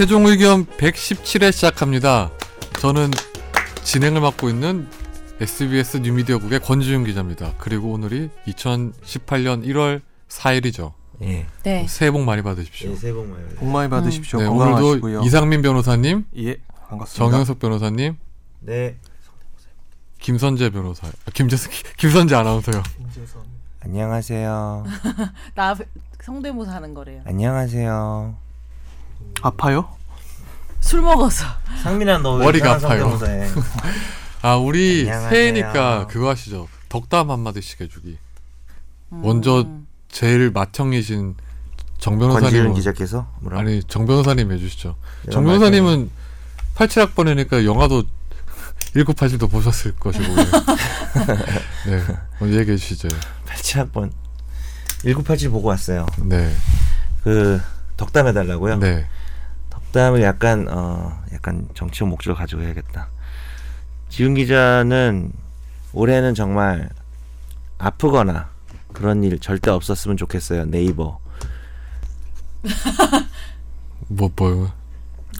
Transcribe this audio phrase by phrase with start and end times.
[0.00, 2.30] 최종 의견 117회 시작합니다.
[2.80, 3.10] 저는
[3.82, 4.88] 진행을 맡고 있는
[5.38, 7.52] SBS 뉴미디어국의 권지윤 기자입니다.
[7.58, 10.94] 그리고 오늘이 2018년 1월 4일이죠.
[11.20, 11.46] 예.
[11.64, 11.86] 네.
[11.86, 12.92] 새해 복 많이 받으십시오.
[12.92, 13.60] 예, 새해 복 많이 받으세요.
[13.60, 14.40] 복 많이 받으십시오.
[14.40, 14.46] 네.
[14.46, 16.56] 오늘도 이상민 변호사님, 예,
[16.88, 17.12] 반갑습니다.
[17.30, 18.16] 정영석 변호사님,
[18.60, 18.96] 네.
[20.18, 21.58] 김선재 변호사, 아, 김재
[21.98, 22.82] 김선재 아나운서요.
[23.80, 24.84] 안녕하세요.
[25.54, 25.76] 나
[26.22, 27.20] 성대모사 하는 거래요.
[27.26, 28.49] 안녕하세요.
[29.42, 29.88] 아파요?
[30.80, 31.44] 술 먹어서.
[31.82, 33.18] 상민아 너왜 머리가 아파요.
[34.42, 35.30] 아 우리 안녕하세요.
[35.30, 36.68] 새해니까 그거 하시죠.
[36.88, 38.18] 덕담 한 마디씩 해주기.
[39.12, 39.22] 음.
[39.22, 39.66] 먼저
[40.08, 41.36] 제일 맏형이신
[41.98, 43.60] 정 변호사님 기자께서 뭐라?
[43.60, 44.96] 아니 정 변호사님 해주시죠.
[45.30, 46.10] 정 변호사님은
[46.74, 48.04] 87학번이니까 영화도
[48.96, 50.24] 1987도 보셨을 것이고
[51.86, 52.02] 네
[52.40, 53.08] 먼저 얘기해 주시죠.
[53.46, 54.10] 87학번
[55.02, 56.06] 1987 보고 왔어요.
[56.18, 56.50] 네,
[57.22, 57.60] 그
[57.98, 58.76] 덕담 해 달라고요?
[58.78, 59.06] 네.
[59.90, 63.08] 덕담을 약간 어 약간 정치적 목적을 가지고 해야겠다.
[64.08, 65.32] 지훈 기자는
[65.92, 66.88] 올해는 정말
[67.78, 68.50] 아프거나
[68.92, 70.66] 그런 일 절대 없었으면 좋겠어요.
[70.66, 71.18] 네이버
[74.08, 74.72] 뭐 뭐요?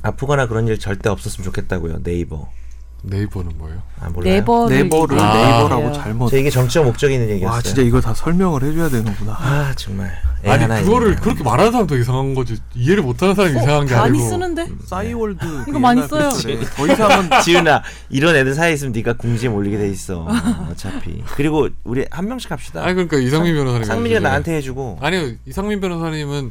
[0.02, 2.02] 아프거나 그런 일 절대 없었으면 좋겠다고요.
[2.02, 2.50] 네이버
[3.02, 3.82] 네이버는 뭐예요?
[4.00, 4.34] 아 몰라요.
[4.34, 5.34] 네버를 네이버를 아.
[5.34, 6.28] 네이버라고 잘못.
[6.30, 7.54] 저 이게 정치적 목적이 있는 얘기였어요.
[7.56, 9.32] 와, 진짜 이걸 다 설명을 해줘야 되는구나.
[9.32, 10.10] 아 정말
[10.44, 11.16] 애 아니 그거를.
[11.16, 14.68] 그렇게 말하는 사람도 이상한 거지 이해를 못하는 사람이 이상한 게 많이 아니고 쓰는데?
[14.86, 16.30] 싸이월드 그 이거 많이 써요.
[16.76, 20.26] 더 이상은 지은아 이런 애들 사이에 있으면 네가 궁지에 몰리게 돼 있어
[20.70, 24.20] 어차피 그리고 우리 한 명씩 합시다 아니 그러니까 이상민 변호사님 상민이가.
[24.20, 26.50] 나한테 해주고 아니요 이상민 변호사님은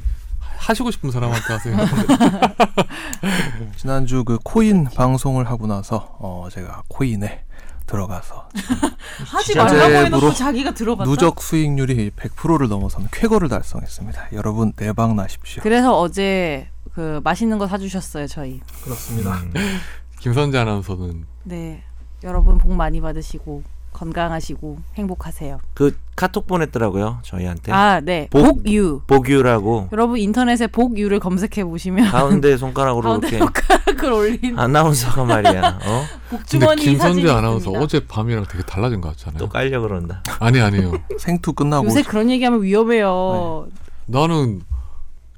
[0.59, 1.77] 하시고 싶은 사람한테 하세요.
[3.77, 7.45] 지난주 그 코인 방송을 하고 나서 어 제가 코인에
[7.87, 8.49] 들어가서
[9.31, 11.09] 하지 말라고 해놓고 자기가 들어갔다.
[11.09, 14.29] 누적 수익률이 100%를 넘어서는 쾌거를 달성했습니다.
[14.33, 15.63] 여러분 대박 나십시오.
[15.63, 18.59] 그래서 어제 그 맛있는 거 사주셨어요 저희.
[18.83, 19.35] 그렇습니다.
[19.35, 19.53] 음.
[20.19, 21.83] 김선재 아나운서는 네.
[22.23, 23.63] 여러분 복 많이 받으시고
[23.93, 25.59] 건강하시고 행복하세요.
[25.73, 28.27] 그 카톡 보냈더라고요 저희한테 아 네.
[28.29, 29.01] 복- 복유.
[29.07, 36.03] 복유라고 여러분 인터넷에 복유를 검색해 보시면 가운데 손가락으로 가운데 이렇게 손가락을 올린 아나운서가 말이야 어?
[36.29, 37.79] 근데 복주머니 김선재 아나운서 있습니다.
[37.81, 39.39] 어제 밤이랑 되게 달라진 것 같잖아요.
[39.39, 40.91] 또 깔려 그런다 아니 아니요.
[41.17, 43.67] 생투 끝나고 요새 그런 얘기하면 위험해요.
[44.05, 44.61] 나는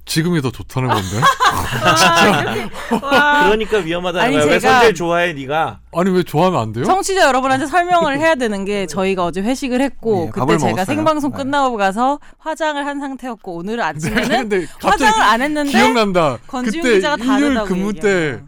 [0.06, 1.22] 지금이 더 좋다는 건데.
[3.02, 3.44] 와.
[3.46, 6.86] 그러니까 위험하다는 아니, 거야 왜 제가- 선재를 좋아해 네가 아니 왜 좋아하면 안 돼요?
[6.86, 10.96] 청취자 여러분한테 설명을 해야 되는 게 저희가 어제 회식을 했고 예, 그때 밥을 제가 먹었어요.
[10.96, 11.38] 생방송 네.
[11.38, 16.38] 끝나고 가서 화장을 한 상태였고 오늘 아침에는 근데 갑자기 화장을 안 했는데 기억난다.
[16.48, 18.42] 그때 기자가 일요일 다르다고 근무 때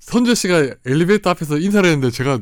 [0.00, 2.38] 선재 씨가 엘리베이터 앞에서 인사를 했는데 제가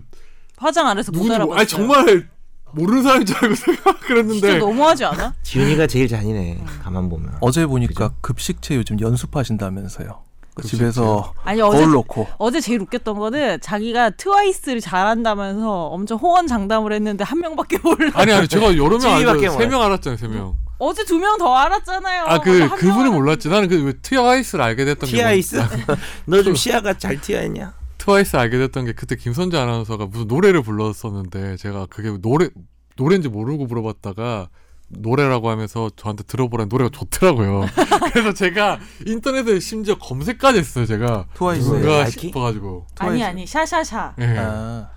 [0.57, 1.55] 화장 안 해서 못 누군지 알아봤어요.
[1.55, 2.29] 모- 아니 정말
[2.73, 5.35] 모르는 사람인 줄 알고 생각을 했는데 진짜 너무하지 않아?
[5.43, 10.23] 지훈이가 제일 잔인해 가만 보면 어제 보니까 급식체 요즘 연습하신다면서요.
[10.55, 10.77] 그 급식체.
[10.77, 17.25] 집에서 아니 어제 거울 놓고 어제 제일 웃겼던 거는 자기가 트와이스를 잘한다면서 엄청 호언장담을 했는데
[17.25, 18.11] 한 명밖에 몰라.
[18.15, 19.35] 아니 아니 제가 여러 명 알았어요.
[19.35, 19.51] 몰라요.
[19.59, 20.17] 세명 알았잖아요.
[20.19, 20.57] 세 명.
[20.81, 22.25] 어제 두 명 더 알았잖아요.
[22.27, 23.49] 아 어제 그한 그분은 몰랐지.
[23.49, 25.97] 나는 그 왜 트와이스를 알게 됐던 게 티아이스 뭐-
[26.27, 27.73] 너좀 시야가 잘 티아했냐
[28.09, 32.49] 트와이스 알게 됐던 게 그때 김선재 아나운서가 무슨 노래를 불렀었는데 제가 그게 노래
[32.97, 34.49] 노래인지 모르고 물어봤다가
[34.89, 37.67] 노래라고 하면서 저한테 들어보라는 노래가 좋더라고요.
[38.11, 40.87] 그래서 제가 인터넷에 심지어 검색까지 했어요.
[40.87, 41.69] 제가 트와이스.
[41.69, 42.29] 누가 나이키?
[42.29, 42.87] 싶어가지고.
[42.99, 44.15] 아니 아니 샤샤샤.
[44.21, 44.37] 예.
[44.39, 44.89] 아,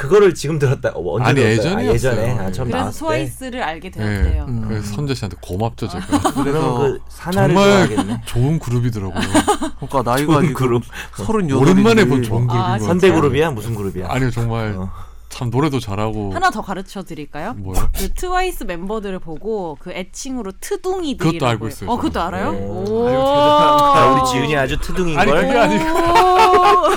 [0.00, 1.40] 그거를 지금 들었다 어, 언제 아니?
[1.44, 1.92] 아, 예전이었어요.
[1.92, 3.90] 예전에 아, 처음 그래서 나왔을 때 트와이스를 알게 예.
[3.90, 4.44] 되었대요.
[4.48, 4.64] 음.
[4.66, 6.06] 그래서 선재 씨한테 고맙죠 제가.
[6.42, 9.20] 그래서 그 사나를 정말 좋아하겠네 좋은 그룹이더라고요.
[9.78, 10.82] 그러니까 나이가 좋은 지금 그룹.
[11.16, 13.20] 서른 오랜만에 본 좋은 그룹인 아, 것 선대 같아요.
[13.20, 14.90] 그룹이야 무슨 그룹이야 아니요 정말 어.
[15.40, 17.54] 참 노래도 잘하고 하나 더 가르쳐 드릴까요?
[17.54, 17.88] 뭐요?
[17.96, 21.68] 그 트와이스 멤버들을 보고 그 애칭으로 트둥이들이라고 그것도 알고.
[21.68, 22.02] 있어요, 어, 저는.
[22.10, 22.50] 그것도 알아요?
[22.50, 22.84] 오.
[22.90, 23.08] 오.
[23.08, 23.94] 아유.
[23.94, 26.90] 자, 우리 지은이 아주 트둥인 아니, 걸 그게 아니고 오.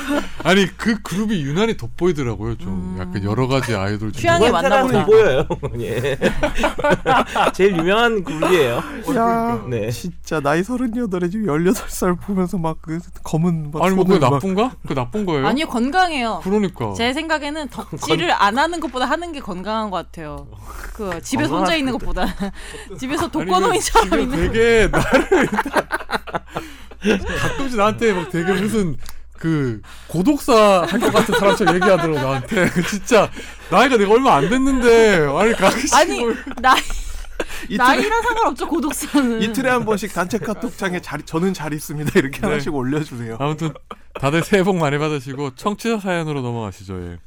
[0.44, 2.58] 아니 그 그룹이 유난히 돋보이더라고요.
[2.58, 2.98] 좀 음.
[3.00, 5.06] 약간 여러 가지 아이돌 중에 취향이 맞나 보다.
[5.06, 5.48] 보여요
[5.80, 6.18] 예.
[7.54, 8.84] 제일 유명한 그룹이에요
[9.16, 9.90] 야, 네.
[9.90, 14.32] 진짜 나이 서른여덟에 지금 열여덟 살 보면서 막 그 검은 막 아니 뭐 손을 막-
[14.34, 14.72] 나쁜가?
[14.86, 15.48] 그 나쁜 거예요?
[15.48, 16.42] 아니요 건강해요.
[16.44, 20.48] 그러니까 제 생각에는 덕질을 안 하는 것보다 하는 게 건강한 것 같아요.
[20.94, 22.26] 그 집에 서 혼자 있는 것보다
[23.00, 24.38] 집에서 독거노인처럼 아니, 있는.
[24.52, 25.48] 되게 나를
[27.40, 28.98] 가끔씩 나한테 막 되게 무슨
[29.38, 33.30] 그 고독사 할 것 같은 사람처럼 얘기하더라고 나한테 진짜
[33.70, 36.80] 나이가 내가 얼마 안 됐는데 아니 가끔씩 아니 뭐- 나이
[37.66, 39.42] 이틀에, 나이랑 상관없죠 고독사는.
[39.42, 42.48] 이틀에 한 번씩 단체 카톡창에 잘 저는 잘 있습니다 이렇게 네.
[42.48, 43.38] 하나씩 올려주세요.
[43.40, 43.74] 아무튼
[44.20, 47.18] 다들 새해 복 많이 받으시고 청취자 사연으로 넘어가시죠 예.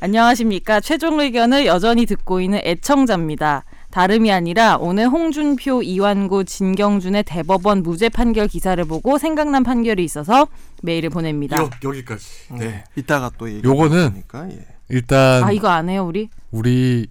[0.00, 0.80] 안녕하십니까.
[0.80, 3.64] 최종 의견을 여전히 듣고 있는 애청자입니다.
[3.90, 10.46] 다름이 아니라 오늘 홍준표, 이완구, 진경준의 대법원 무죄 판결 기사를 보고 생각난 판결이 있어서
[10.82, 11.60] 메일을 보냅니다.
[11.60, 12.24] 여, 여기까지.
[12.58, 12.84] 네.
[12.96, 13.66] 이따가 또 얘기.
[13.66, 14.66] 요거는 예.
[14.88, 16.30] 일단 아 이거 안 해요 우리?
[16.50, 17.06] 우리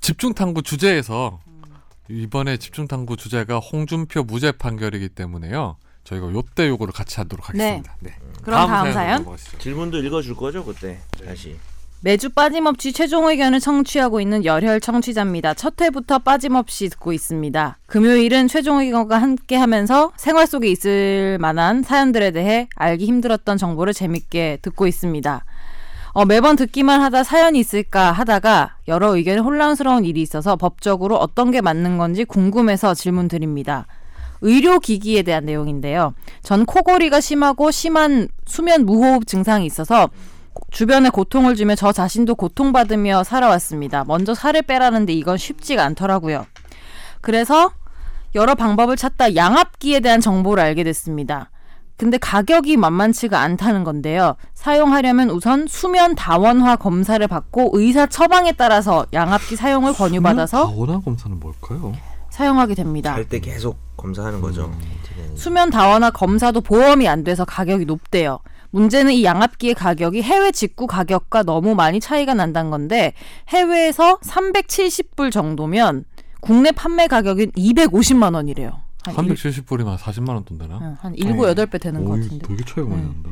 [0.00, 1.40] 집중 탐구 주제에서
[2.08, 5.76] 이번에 집중 탐구 주제가 홍준표 무죄 판결이기 때문에요.
[6.04, 7.96] 저희가 요때 요거를 같이 하도록 하겠습니다.
[8.00, 8.14] 네.
[8.42, 9.22] 그럼 다음 사연.
[9.22, 9.58] 넘어가시죠.
[9.58, 11.58] 질문도 읽어줄 거죠 그때 다시.
[12.04, 15.54] 매주 빠짐없이 최종 의견을 청취하고 있는 열혈 청취자입니다.
[15.54, 17.78] 첫 회부터 빠짐없이 듣고 있습니다.
[17.86, 24.58] 금요일은 최종 의견과 함께 하면서 생활 속에 있을 만한 사연들에 대해 알기 힘들었던 정보를 재밌게
[24.60, 25.46] 듣고 있습니다.
[26.12, 31.62] 어, 매번 듣기만 하다 사연이 있을까 하다가 여러 의견에 혼란스러운 일이 있어서 법적으로 어떤 게
[31.62, 33.86] 맞는 건지 궁금해서 질문 드립니다.
[34.42, 36.12] 의료기기에 대한 내용인데요.
[36.42, 40.10] 전 코골이가 심하고 심한 수면 무호흡 증상이 있어서
[40.74, 44.02] 주변에 고통을 주며 저 자신도 고통받으며 살아왔습니다.
[44.04, 46.46] 먼저 살을 빼라는데 이건 쉽지가 않더라고요.
[47.20, 47.70] 그래서
[48.34, 51.50] 여러 방법을 찾다 양압기에 대한 정보를 알게 됐습니다.
[51.96, 54.34] 근데 가격이 만만치가 않다는 건데요.
[54.54, 61.92] 사용하려면 우선 수면 다원화 검사를 받고 의사 처방에 따라서 양압기 사용을 권유받아서 다원화 검사는 뭘까요?
[62.30, 63.14] 사용하게 됩니다.
[63.14, 64.64] 잘 때 계속 검사하는 거죠.
[64.64, 65.34] 음.
[65.36, 68.40] 수면 다원화 검사도 보험이 안 돼서 가격이 높대요.
[68.74, 73.12] 문제는 이 양압기의 가격이 해외 직구 가격과 너무 많이 차이가 난다는 건데
[73.48, 76.04] 해외에서 370불 정도면
[76.40, 78.72] 국내 판매 가격은 250만 원이래요.
[79.04, 80.80] 한, 일, 370불이면 40만 원 돈 되나?
[80.82, 82.48] 응, 한 7, 8배 되는 것 같은데.
[82.48, 83.08] 되게 차이가 많이 네.
[83.22, 83.30] 난다.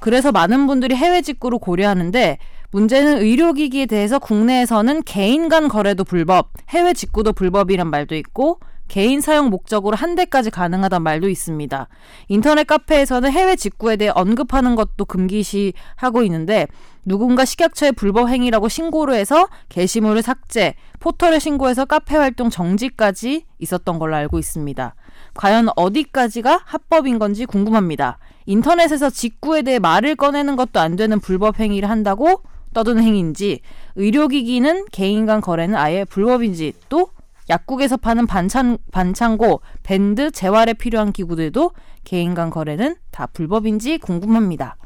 [0.00, 2.38] 그래서 많은 분들이 해외 직구를 고려하는데
[2.72, 8.58] 문제는 의료기기에 대해서 국내에서는 개인 간 거래도 불법, 해외 직구도 불법이란 말도 있고
[8.90, 11.86] 개인 사용 목적으로 한 대까지 가능하단 말도 있습니다.
[12.26, 16.66] 인터넷 카페에서는 해외 직구에 대해 언급하는 것도 금기시하고 있는데
[17.04, 24.16] 누군가 식약처에 불법 행위라고 신고를 해서 게시물을 삭제, 포털에 신고해서 카페 활동 정지까지 있었던 걸로
[24.16, 24.96] 알고 있습니다.
[25.34, 28.18] 과연 어디까지가 합법인 건지 궁금합니다.
[28.46, 32.42] 인터넷에서 직구에 대해 말을 꺼내는 것도 안 되는 불법 행위를 한다고
[32.74, 33.60] 떠드는 행위인지,
[33.94, 37.10] 의료기기는 개인 간 거래는 아예 불법인지, 또
[37.50, 41.72] 약국에서 파는 반찬, 반창고, 밴드, 재활에 필요한 기구들도
[42.04, 44.76] 개인 간 거래는 다 불법인지 궁금합니다.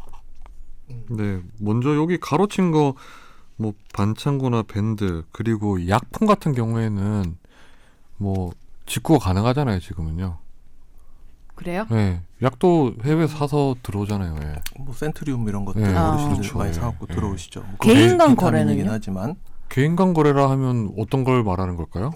[1.10, 2.94] 네, 먼저 여기 가로친 거
[3.56, 7.36] 뭐 반창고나 밴드 그리고 약품 같은 경우에는
[8.16, 8.52] 뭐
[8.86, 10.38] 직구가 가능하잖아요 지금은요.
[11.54, 11.86] 그래요?
[11.88, 14.34] 네, 약도 해외 사서 들어오잖아요.
[14.42, 14.56] 예.
[14.80, 16.58] 뭐 센트리움 이런 것들 네, 어르신들 그렇죠.
[16.58, 17.14] 많이 예, 사갖고 예.
[17.14, 17.60] 들어오시죠.
[17.60, 18.90] 뭐 개인 간 거래는요?
[18.90, 19.36] 하지만
[19.68, 22.10] 개인 간 거래라 하면 어떤 걸 말하는 걸까요?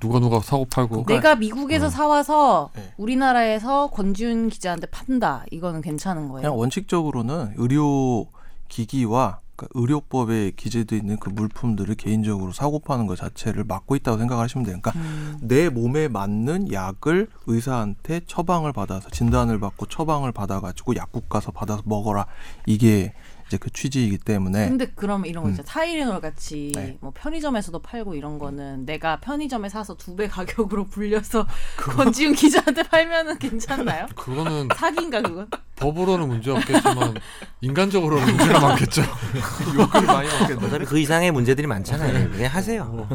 [0.00, 1.90] 누가 누가 사고 팔고 그러니까- 내가 미국에서 어.
[1.90, 2.92] 사와서 네.
[2.96, 5.44] 우리나라에서 권지훈 기자한테 판다.
[5.50, 6.42] 이거는 괜찮은 거예요.
[6.42, 8.26] 그냥 원칙적으로는 의료
[8.68, 14.64] 기기와 그러니까 의료법에 기재되어 있는 그 물품들을 개인적으로 사고 파는 것 자체를 막고 있다고 생각하시면
[14.64, 14.78] 돼요.
[14.80, 15.36] 그러니까 음.
[15.42, 22.24] 내 몸에 맞는 약을 의사한테 처방을 받아서 진단을 받고 처방을 받아가지고 약국 가서 받아서 먹어라
[22.64, 23.12] 이게
[23.50, 25.52] 이제 그 취지이기 때문에 근데 그럼 이런 거 음.
[25.54, 25.66] 있잖아.
[25.66, 26.96] 타이레놀 같이 네.
[27.00, 31.46] 뭐 편의점에서도 팔고 이런 거는 내가 편의점에 사서 두 배 가격으로 불려서
[31.78, 34.06] 권지훈 기자한테 팔면은 괜찮나요?
[34.14, 35.48] 그거는 사기인가 그건?
[35.76, 37.14] 법으로는 문제 없겠지만
[37.60, 39.02] 인간적으로는 문제가 많겠죠.
[39.74, 40.66] 욕을 많이 먹겠네.
[40.66, 42.30] 어차피 그 이상의 문제들이 많잖아요.
[42.30, 43.08] 그냥 하세요.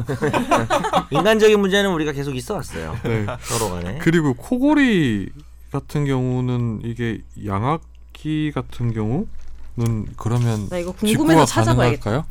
[1.10, 2.96] 인간적인 문제는 우리가 계속 있어 왔어요.
[3.04, 3.24] 네.
[3.42, 3.98] 서로 간에.
[4.02, 5.30] 그리고 코골이
[5.70, 9.26] 같은 경우는 이게 양압기 같은 경우
[9.78, 12.02] 는 그러면 나 이거 직구가 궁금해서 찾아봐야겠다.
[12.04, 12.24] 가능할까요?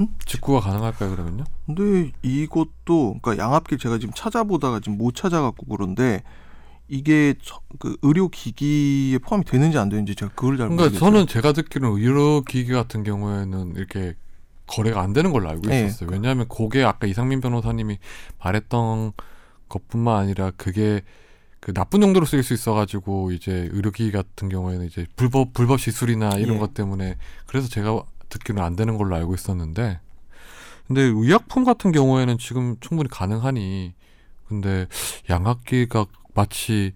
[0.00, 0.08] 응?
[0.26, 1.44] 직구가 가능할까요 그러면요?
[1.66, 6.22] 근데 이것도 그러니까 양압기를 제가 지금 찾아보다가 지금 못 찾아갖고 그런데
[6.88, 10.98] 이게 저- 그 의료 기기에 포함이 되는지 안 되는지 제가 그걸 잘 그러니까 모르겠어요.
[10.98, 14.14] 저는 제가 듣기로는 의료 기기 같은 경우에는 이렇게
[14.66, 15.86] 거래가 안 되는 걸로 알고 네.
[15.86, 16.10] 있었어요.
[16.10, 17.98] 왜냐하면 그게 아까 이상민 변호사님이
[18.42, 19.12] 말했던
[19.68, 21.02] 것뿐만 아니라 그게
[21.60, 26.56] 그 나쁜 용도로 쓰일 수 있어가지고 이제 의료기기 같은 경우에는 이제 불법 불법 시술이나 이런
[26.56, 26.58] 예.
[26.58, 30.00] 것 때문에 그래서 제가 듣기로는 안 되는 걸로 알고 있었는데
[30.86, 33.94] 근데 의약품 같은 경우에는 지금 충분히 가능하니
[34.48, 34.86] 근데
[35.28, 36.94] 양압기가 마치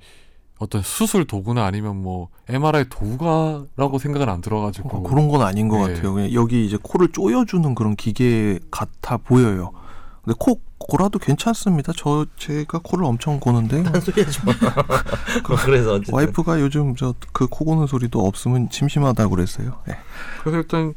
[0.59, 5.87] 어떤 수술 도구나 아니면 뭐 MRI 도구가라고 생각은 안 들어가지고 어, 그런 건 아닌 것
[5.87, 5.95] 네.
[5.95, 6.33] 같아요.
[6.33, 9.73] 여기 이제 코를 조여주는 그런 기계 같아 보여요.
[10.25, 11.93] 근데 코 고라도 괜찮습니다.
[11.97, 14.53] 저 제가 코를 엄청 고는데 딴 소리 하지 마.
[15.65, 19.79] 그래서 어쨌든 와이프가 요즘 저 그 코 고는 소리도 없으면 심심하다고 그랬어요.
[19.87, 19.97] 네.
[20.41, 20.95] 그래서 일단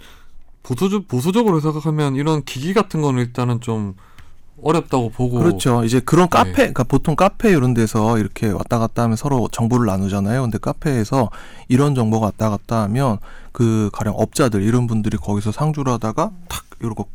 [0.64, 3.96] 보수적 보수적으로 생각하면 이런 기기 같은 거는 일단은 좀
[4.62, 5.84] 어렵다고 보고 그렇죠.
[5.84, 6.54] 이제 그런 카페, 네.
[6.56, 10.42] 그러니까 보통 카페 이런 데서 이렇게 왔다 갔다 하면 서로 정보를 나누잖아요.
[10.42, 11.30] 근데 카페에서
[11.68, 13.20] 이런 정보가 왔다 갔다 하면
[13.52, 17.08] 그 가령 업자들 이런 분들이 거기서 상주를 하다가 탁 이러고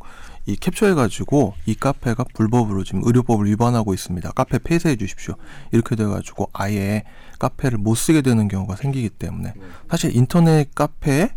[0.45, 4.31] 이 캡처해가지고 이 카페가 불법으로 지금 의료법을 위반하고 있습니다.
[4.31, 5.35] 카페 폐쇄해 주십시오.
[5.71, 7.03] 이렇게 돼가지고 아예
[7.39, 9.53] 카페를 못 쓰게 되는 경우가 생기기 때문에
[9.89, 11.29] 사실 인터넷 카페에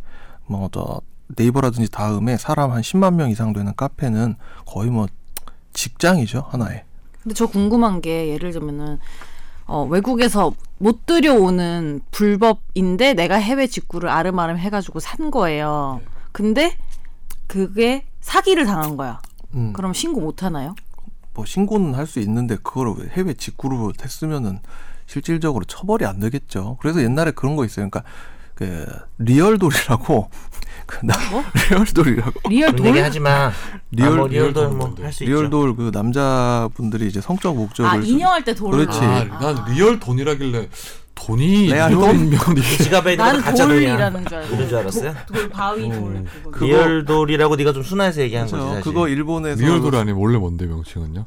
[0.46, 5.06] 뭐더 네이버라든지 다음에 사람 한 10만 명 이상 되는 카페는 거의 뭐
[5.72, 6.84] 직장이죠 하나에.
[7.22, 8.98] 근데 저 궁금한 게 예를 들면은
[9.66, 16.00] 어, 외국에서 못 들여오는 불법인데 내가 해외 직구를 아름아름 해가지고 산 거예요.
[16.32, 16.76] 근데
[17.46, 19.20] 그게 사기를 당한 거야.
[19.54, 20.74] 음, 그럼 신고 못 하나요?
[21.32, 24.58] 뭐 신고는 할 수 있는데 그걸 왜 해외 직구로 했으면은
[25.06, 26.76] 실질적으로 처벌이 안 되겠죠.
[26.80, 27.88] 그래서 옛날에 그런 거 있어요.
[27.88, 28.02] 그러니까
[28.56, 28.84] 그
[29.18, 30.28] 리얼돌이라고
[30.86, 31.42] 그 나, 뭐?
[31.70, 33.04] 리얼돌이라고 리얼 그런 얘기 돌?
[33.04, 33.50] 하지 마.
[33.90, 35.32] 리얼- 아, 뭐 리얼도 리얼도 뭐할 수 있죠.
[35.32, 38.86] 리얼돌 그 남자분들이 이제 성적 목적을 아 인형할 때 돌을.
[38.86, 39.00] 그렇지.
[39.02, 40.68] 아, 난 리얼 돈이라길래
[41.16, 41.74] 돈이 이게
[42.84, 43.90] 지갑에 있는 거 가짜 돈이야.
[43.90, 44.48] 돌이라는 줄 알고.
[44.56, 45.14] 그런 줄 알았어요?
[45.26, 46.26] 돌, 돌 바위 돌 음.
[46.44, 46.50] 그거.
[46.50, 48.68] 그거- 리얼돌이라고 네가 좀 순화해서 얘기한 거지 그렇죠.
[48.74, 48.82] 사실.
[48.84, 51.24] 그거 일본에서 리얼 돌이 아니면 원래 뭔데 명칭은요?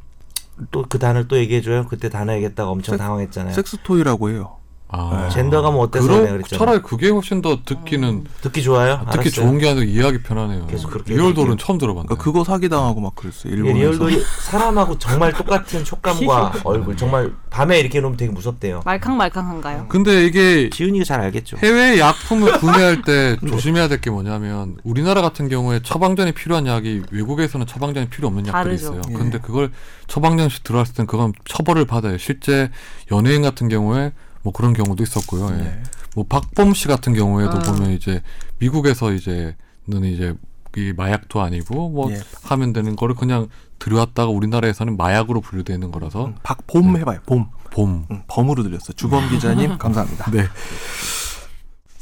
[0.72, 1.88] 또 그 단어를 또 얘기해줘요.
[1.88, 3.54] 그때 단어 얘기했다가 엄청 섹- 당황했잖아요.
[3.54, 4.58] 섹스토이라고 해요.
[4.92, 6.58] 아, 젠더가 뭐 어때서 내가 그럼 그랬잖아.
[6.58, 8.98] 차라리 그게 훨씬 더 듣기는 듣기 좋아요.
[9.12, 9.30] 듣기 알았어요.
[9.32, 10.66] 좋은 게 아니라 이해하기 편하네요.
[10.66, 11.58] 계속 그렇게 리얼 돌은 해볼게요.
[11.58, 12.06] 처음 들어봤네.
[12.08, 13.54] 그러니까 그거 사기 당하고 막 그랬어요.
[13.54, 13.80] 이게 일본에서.
[13.80, 18.82] 리얼돌이 사람하고 정말 똑같은 촉감과 얼굴 정말 밤에 이렇게 놓으면 되게 무섭대요.
[18.86, 19.86] 말캉말캉한가요?
[19.90, 21.58] 근데 이게 지훈이가 잘 알겠죠.
[21.58, 23.46] 해외 약품을 구매할 때 네.
[23.50, 28.64] 조심해야 될 게 뭐냐면 우리나라 같은 경우에 처방전이 필요한 약이 외국에서는 처방전이 필요 없는 약들이
[28.64, 28.84] 다르죠.
[28.86, 29.02] 있어요.
[29.10, 29.14] 예.
[29.14, 29.72] 근데 그걸
[30.08, 32.18] 처방전씩 들어왔을 땐 그건 처벌을 받아요.
[32.18, 32.72] 실제
[33.12, 34.14] 연예인 같은 경우에
[34.50, 35.50] 뭐 그런 경우도 있었고요.
[35.52, 35.64] 예.
[35.64, 35.84] 네.
[36.16, 37.60] 뭐 박범 씨 같은 경우에도 아.
[37.60, 38.22] 보면 이제
[38.58, 39.56] 미국에서 이제는
[40.04, 40.34] 이제
[40.76, 42.20] 이 마약도 아니고 뭐 예.
[42.44, 47.00] 하면 되는 거를 그냥 들여왔다가 우리나라에서는 마약으로 분류되는 거라서 음, 박봄 네.
[47.02, 47.20] 해봐요.
[47.26, 47.50] 봄.
[47.72, 48.06] 봄.
[48.10, 48.94] 음, 범으로 들렸어요.
[48.94, 50.32] 주범 기자님 감사합니다.
[50.32, 50.46] 네.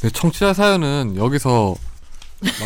[0.02, 1.76] 네, 청취자 사연은 여기서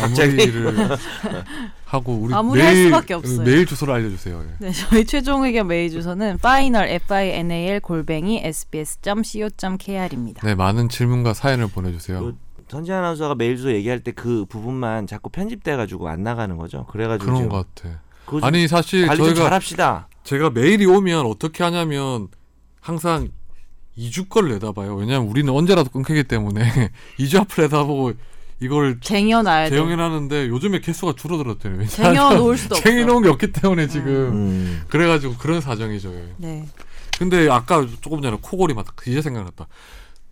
[0.00, 0.98] 마무리를
[1.84, 3.42] 하고 우리 마무리할 메일, 수밖에 없어요.
[3.42, 4.42] 메일 주소를 알려주세요.
[4.42, 4.66] 예.
[4.66, 8.78] 네, 저희 최종 의견 메일 주소는 final f i n a l 골뱅이 s b
[8.78, 9.48] s c o
[9.78, 10.46] k r입니다.
[10.46, 12.20] 네, 많은 질문과 사연을 보내주세요.
[12.20, 12.36] 그
[12.68, 16.86] 전지 아나운서가 메일 주소 얘기할 때 그 부분만 자꾸 편집돼 가지고 안 나가는 거죠.
[16.86, 18.00] 그래가지고 그런 것 같아.
[18.42, 20.08] 아니 사실 저희가 잘합시다.
[20.24, 22.28] 제가 메일이 오면 어떻게 하냐면
[22.80, 23.28] 항상
[23.98, 24.94] 2주 걸 내다봐요.
[24.94, 26.62] 왜냐면 우리는 언제라도 끊기기 때문에
[27.18, 28.12] 2주 앞을 내다보고
[28.62, 29.76] 이걸 쟁여놔야 돼.
[29.76, 31.84] 재영해놨는데 요즘에 개수가 줄어들었대요.
[31.86, 32.84] 쟁여놓을 수도 없어.
[32.88, 34.82] 쟁여놓은 게 없기 때문에 지금 음.
[34.88, 36.14] 그래가지고 그런 사정이죠.
[36.14, 36.28] 예.
[36.36, 36.66] 네.
[37.18, 38.92] 근데 아까 조금 전에 코골이 맞다.
[39.06, 39.66] 이제 생각났다.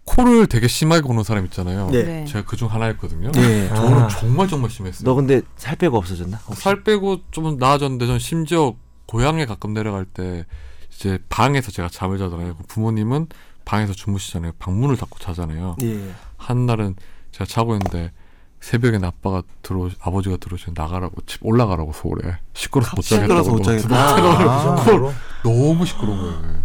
[0.05, 1.91] 코를 되게 심하게 고는 사람 있잖아요.
[1.91, 2.03] 네.
[2.03, 2.25] 네.
[2.25, 3.33] 제가 그중 하나였거든요.
[3.33, 3.69] 네.
[3.69, 4.09] 저는 아.
[4.09, 5.05] 정말 정말 심했어요.
[5.05, 6.39] 너 근데 살 빼고 없어졌나?
[6.55, 8.75] 살 빼고 좀 나아졌는데 전 심지어
[9.07, 10.47] 고향에 가끔 내려갈 때
[10.93, 12.57] 이제 방에서 제가 잠을 자잖아요.
[12.69, 13.27] 부모님은
[13.65, 14.53] 방에서 주무시잖아요.
[14.59, 15.77] 방문을 닫고 자잖아요.
[15.83, 16.11] 예.
[16.37, 16.97] 한 날은
[17.31, 18.13] 제가 자고 있는데
[18.61, 23.97] 새벽에 아빠가 들어 아버지가 들어오시면 나가라고 집 올라가라고 서울에 시끄러서 못 자겠다고 못 자겠다.
[23.97, 24.85] 아, 아.
[24.85, 25.13] 그?
[25.49, 26.63] 너무 시끄러운 거예요.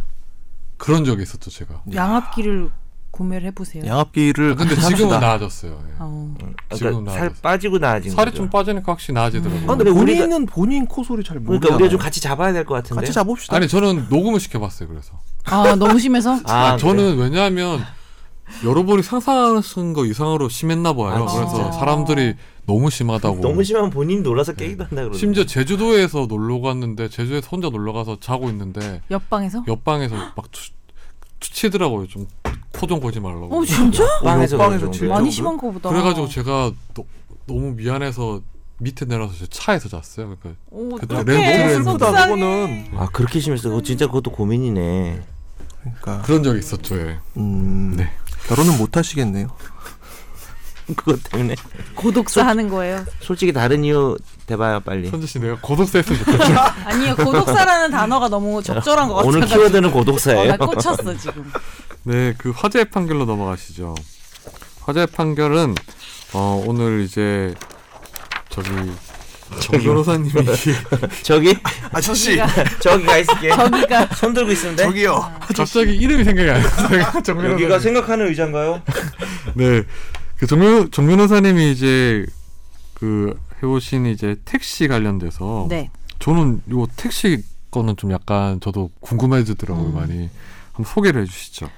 [0.77, 1.81] 그런 적이 있었죠 제가.
[1.93, 2.69] 양압기를
[3.11, 3.85] 구매를 해보세요.
[3.85, 5.19] 양압기를 아, 근데 지금은 삽시다.
[5.19, 5.71] 나아졌어요.
[5.87, 5.93] 예.
[5.99, 6.35] 어.
[6.37, 7.31] 그러니까 살 나아졌어요.
[7.41, 8.37] 빠지고 나아진 살이 거죠.
[8.43, 9.61] 좀 빠지니까 확실히 나아지더라고요.
[9.63, 9.69] 음.
[9.69, 11.59] 아, 근데 우리가- 본인은 본인 코 소리 잘 모르잖아요.
[11.61, 12.99] 그러니까 우리가 좀 같이 잡아야 될 것 같은데.
[12.99, 13.55] 같이 잡읍시다.
[13.55, 14.89] 아니 저는 녹음을 시켜봤어요.
[14.89, 15.13] 그래서
[15.45, 16.37] 아 너무 심해서?
[16.43, 17.85] 아, 아, 저는 왜냐하면
[18.63, 21.25] 여러분이 상상하신 거 이상으로 심했나 봐요.
[21.27, 21.71] 아, 그래서 진짜?
[21.71, 22.35] 사람들이
[22.65, 23.41] 너무 심하다고.
[23.41, 25.17] 너무 심하면 본인이 놀라서 깨기도 한다 그러던데.
[25.17, 29.65] 심지어 제주도에서 놀러 갔는데 제주에서 혼자 놀러 가서 자고 있는데 옆방에서?
[29.67, 30.61] 옆방에서 막 투,
[31.39, 32.07] 투치더라고요.
[32.07, 32.27] 좀
[32.73, 33.59] 코좀 보지 말라고.
[33.59, 34.03] 어 진짜?
[34.03, 35.13] 옆방에서 옆방에서 정도예요?
[35.13, 35.31] 많이?
[35.31, 35.89] 심한 거보다.
[35.89, 37.03] 그래가지고 제가 너,
[37.47, 38.41] 너무 미안해서
[38.79, 40.35] 밑에 내려서 제 차에서 잤어요.
[40.39, 41.37] 그러니까 오, 그때 어떡해.
[41.37, 42.23] 렌트를 너무 슬프다.
[42.25, 42.85] 그거는.
[42.95, 43.69] 아 그렇게 심했어.
[43.69, 45.21] 그거 진짜 그것도 고민이네.
[45.81, 46.97] 그러니까 그런 적이 있었죠.
[46.97, 47.19] 예.
[47.37, 48.09] 음, 네.
[48.47, 49.47] 결혼은 못 하시겠네요.
[50.95, 51.55] 그것 때문에
[51.95, 53.03] 고독사 하는 거예요.
[53.19, 55.09] 솔직히 다른 이유 대봐요 빨리.
[55.09, 56.57] 선재 씨 내가 고독사 했으면 좋겠어요.
[56.85, 59.29] 아니요 고독사라는 단어가 너무 적절한 것 같아요.
[59.29, 60.51] 오늘 키워드는 고독사예요.
[60.51, 61.51] 나 꽂혔어 지금.
[62.03, 63.95] 네, 그 화재 판결로 넘어가시죠.
[64.81, 65.73] 화재 판결은
[66.33, 67.55] 어, 오늘 이제
[68.49, 68.69] 저기
[69.59, 70.31] 정 변호사님이
[71.24, 71.55] 저기
[71.91, 72.38] 아저 씨,
[72.79, 73.50] 저기 가 있을게.
[73.50, 74.83] 저기가 손 들고 있으면 돼.
[74.83, 75.31] 저기요.
[75.55, 77.21] 갑자기 이름이 생각이 안 나요.
[77.24, 77.79] 정 여기가 변호사님.
[77.79, 78.81] 생각하는 의자인가요?
[79.55, 79.83] 네,
[80.38, 82.25] 그정 변- 정 변호사님이 이제
[82.93, 85.89] 그 해오신 이제 택시 관련돼서 네.
[86.19, 89.95] 저는 요 택시 거는 좀 약간 저도 궁금해지더라고요 음.
[89.95, 90.29] 많이.
[90.74, 91.69] 한번 소개를 해주시죠.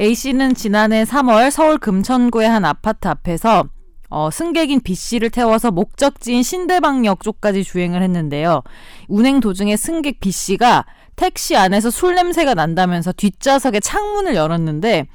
[0.00, 3.64] A 씨는 지난해 3월 서울 금천구의 한 아파트 앞에서
[4.08, 8.62] 어, 승객인 B 씨를 태워서 목적지인 신대방역 쪽까지 주행을 했는데요.
[9.08, 10.86] 운행 도중에 승객 B 씨가
[11.16, 15.06] 택시 안에서 술 냄새가 난다면서 뒷좌석에 창문을 열었는데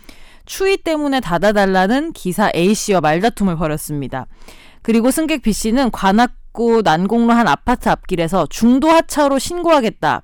[0.45, 4.27] 추위 때문에 닫아달라는 기사 A 씨와 말다툼을 벌였습니다.
[4.81, 10.21] 그리고 승객 B 씨는 관악 입구 난공로 한 아파트 앞길에서 중도 하차로 신고하겠다.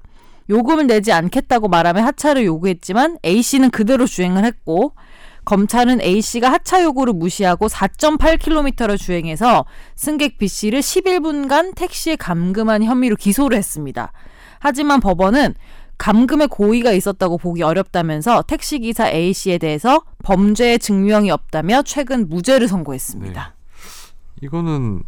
[0.51, 4.93] 요금을 내지 않겠다고 말하며 하차를 요구했지만 A씨는 그대로 주행을 했고
[5.49, 9.65] 검찰은 A씨가 하차 요구를 무시하고 4.8km를 주행해서
[9.95, 14.11] 승객 B씨를 11분간 택시에 감금한 혐의로 기소를 했습니다.
[14.59, 15.55] 하지만 법원은
[15.97, 23.55] 감금의 고의가 있었다고 보기 어렵다면서 택시기사 A씨에 대해서 범죄의 증명이 없다며 최근 무죄를 선고했습니다.
[24.43, 25.01] 이거는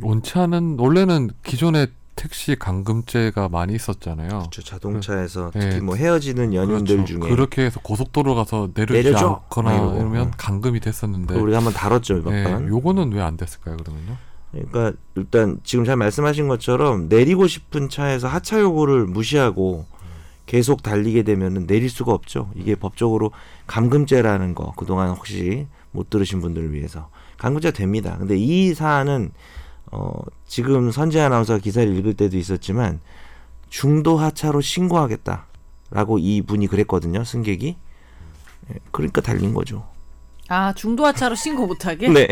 [0.00, 4.44] 원치 않은 원래는 기존에 택시 감금죄가 많이 있었잖아요.
[4.52, 5.60] 저 자동차에서 네.
[5.60, 7.18] 특히 뭐 헤어지는 연인들 그렇죠.
[7.20, 9.42] 중에 그렇게 해서 고속도로 가서 내려주지 내려줘?
[9.44, 9.96] 않거나 이러고.
[9.96, 10.32] 이러면 음.
[10.36, 12.68] 감금이 됐었는데 우리가 한번 다뤘죠 몇 네, 번.
[12.68, 14.16] 요거는 왜 안 됐을까요 그러면요?
[14.50, 19.86] 그러니까 일단 지금 잘 말씀하신 것처럼 내리고 싶은 차에서 하차 요구를 무시하고
[20.44, 22.50] 계속 달리게 되면은 내릴 수가 없죠.
[22.54, 23.30] 이게 법적으로
[23.68, 28.16] 감금죄라는 거 그동안 혹시 못 들으신 분들을 위해서 감금죄 됩니다.
[28.18, 29.30] 근데 이 사안은
[29.92, 30.12] 어
[30.46, 33.00] 지금 선재 아나운서 기사를 읽을 때도 있었지만
[33.68, 37.24] 중도 하차로 신고하겠다라고 이 분이 그랬거든요.
[37.24, 37.76] 승객이.
[38.70, 39.86] 예, 그러니까 달린 거죠.
[40.48, 42.08] 아 중도 하차로 신고 못하게?
[42.08, 42.28] 네.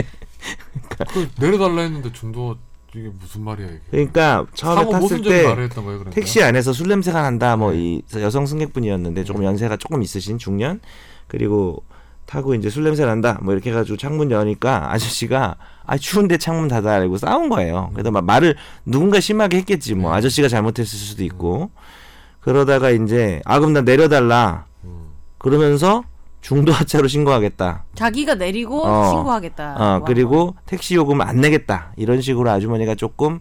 [1.12, 2.56] 그 내려달라 했는데 중도
[2.94, 3.80] 이게 무슨 말이야 이게?
[3.90, 6.10] 그러니까 처음에 탔을 때 거예요 그러니까?
[6.10, 10.80] 택시 안에서 술 냄새가 난다 뭐 이 여성 승객분이었는데 조금 연세가 조금 있으신 중년
[11.28, 11.84] 그리고
[12.30, 17.16] 타고 이제 술 냄새 난다 뭐 이렇게 해가지고 창문 여니까 아저씨가 아 추운데 창문 닫아라고
[17.16, 17.90] 싸운 거예요.
[17.92, 18.54] 그래서 막 말을
[18.86, 21.70] 누군가 심하게 했겠지 뭐 아저씨가 잘못했을 수도 있고
[22.40, 25.08] 그러다가 이제 아 그럼 나 내려달라 음.
[25.38, 26.04] 그러면서
[26.40, 27.84] 중도 하차로 신고하겠다.
[27.96, 29.08] 자기가 내리고 어.
[29.10, 29.74] 신고하겠다.
[29.96, 31.92] 어, 그리고 택시 요금 안 내겠다.
[31.96, 33.40] 이런 식으로 아주머니가 조금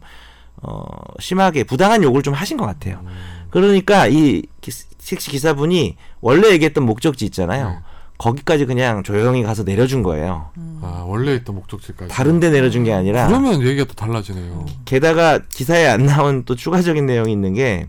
[0.64, 0.84] 어,
[1.20, 3.04] 심하게 부당한 요구를 좀 하신 것 같아요.
[3.52, 4.72] 그러니까 이 기-
[5.08, 7.70] 택시 기사분이 원래 얘기했던 목적지 있잖아요.
[7.70, 7.76] 네.
[8.20, 10.50] 거기까지 그냥 조용히 가서 내려준 거예요.
[10.82, 14.66] 아 원래 있던 목적지까지 다른 데 내려준 게 아니라 그러면 얘기가 또 달라지네요.
[14.86, 17.88] 게다가 기사에 안 나온 또 추가적인 내용이 있는 게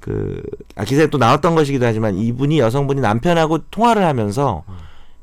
[0.00, 0.42] 그,
[0.76, 4.64] 아, 기사에 또 나왔던 것이기도 하지만 이분이 여성분이 남편하고 통화를 하면서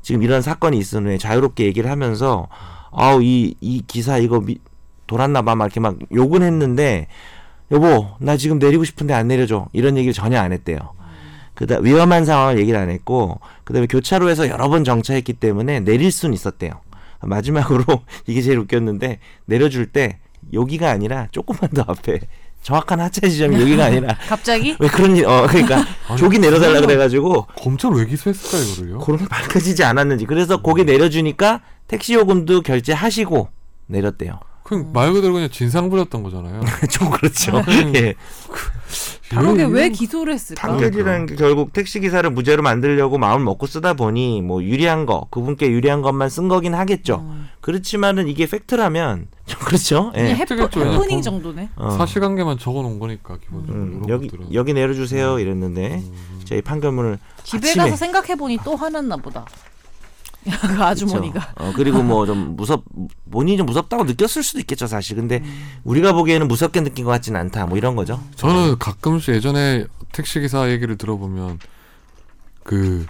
[0.02, 2.46] 지금 이런 사건이 있은 후에 자유롭게 얘기를 하면서
[2.92, 4.58] 아우, 이, 이 기사 이거 미,
[5.08, 7.08] 돌았나 봐 막 이렇게 막 욕은 했는데
[7.72, 9.66] 여보, 나 지금 내리고 싶은데 안 내려줘.
[9.72, 10.78] 이런 얘기를 전혀 안 했대요.
[11.58, 16.70] 그다 위험한 상황을 얘기를 안 했고 그다음에 교차로에서 여러 번 정차했기 때문에 내릴 수는 있었대요.
[17.20, 17.84] 마지막으로
[18.28, 20.20] 이게 제일 웃겼는데 내려줄 때
[20.52, 22.20] 여기가 아니라 조금만 더 앞에
[22.62, 27.48] 정확한 하차 지점이 여기가 아니라 갑자기 왜 그런 일, 어, 그러니까 아니, 저기 내려달라 그래가지고
[27.56, 28.98] 검찰 왜 기소했을까 이거를요?
[29.00, 33.48] 그런 게 밝혀지지 않았는지 그래서 거기 내려주니까 택시 요금도 결제하시고
[33.86, 34.38] 내렸대요.
[34.68, 36.60] 그냥 말 그대로 그냥 진상 부렸던 거잖아요.
[36.90, 37.56] 좀 그렇죠.
[37.58, 37.92] 음.
[37.96, 38.14] 예.
[39.30, 40.66] 그러게 이런- 왜 기소를 했을까?
[40.68, 45.70] 판결이라는 게 결국 택시 기사를 무죄로 만들려고 마음을 먹고 쓰다 보니 뭐 유리한 거 그분께
[45.70, 47.16] 유리한 것만 쓴 거긴 하겠죠.
[47.28, 47.48] 음.
[47.60, 50.12] 그렇지만은 이게 팩트라면 좀 그렇죠.
[50.16, 50.34] 예.
[50.34, 50.54] 해프.
[50.54, 51.68] 해프닝 정도네.
[51.76, 51.90] 어.
[51.90, 54.54] 사실관계만 적어놓은 거니까 기본적으로 음, 여기 것들은.
[54.54, 56.40] 여기 내려주세요 이랬는데 음.
[56.44, 59.44] 저희 판결문을 집에 아침에- 가서 생각해 보니 또 화났나 보다.
[60.60, 61.52] 그 아주머니가.
[61.56, 62.84] 어, 그리고 뭐 좀 무섭
[63.30, 65.16] 본인이 좀 무섭다고 느꼈을 수도 있겠죠 사실.
[65.16, 65.76] 근데 음.
[65.84, 67.66] 우리가 보기에는 무섭게 느낀 것 같지는 않다.
[67.66, 68.20] 뭐 이런 거죠.
[68.36, 71.58] 저는 가끔씩 예전에 택시 기사 얘기를 들어보면
[72.64, 73.06] 그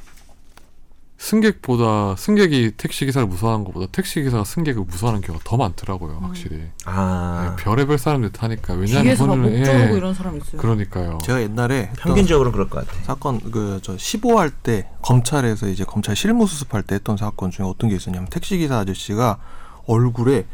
[1.18, 6.62] 승객보다 승객이 택시 기사를 무서워하는 것보다 택시 기사가 승객을 무서워하는 경우가 더 많더라고요, 확실히.
[6.84, 10.60] 아 네, 별의별 사람들 타니까 왜냐하면 뒤에서 막 그거는- 목 조르고 예, 이런 사람 있어요.
[10.60, 11.18] 그러니까요.
[11.22, 12.98] 제가 옛날에 했던 평균적으로는 그럴 것 같아.
[13.02, 17.90] 사건 그 저 15할 때 검찰에서 이제 검찰 실무 수습할 때 했던 사건 중에 어떤
[17.90, 19.38] 게 있었냐면 택시 기사 아저씨가
[19.86, 20.46] 얼굴에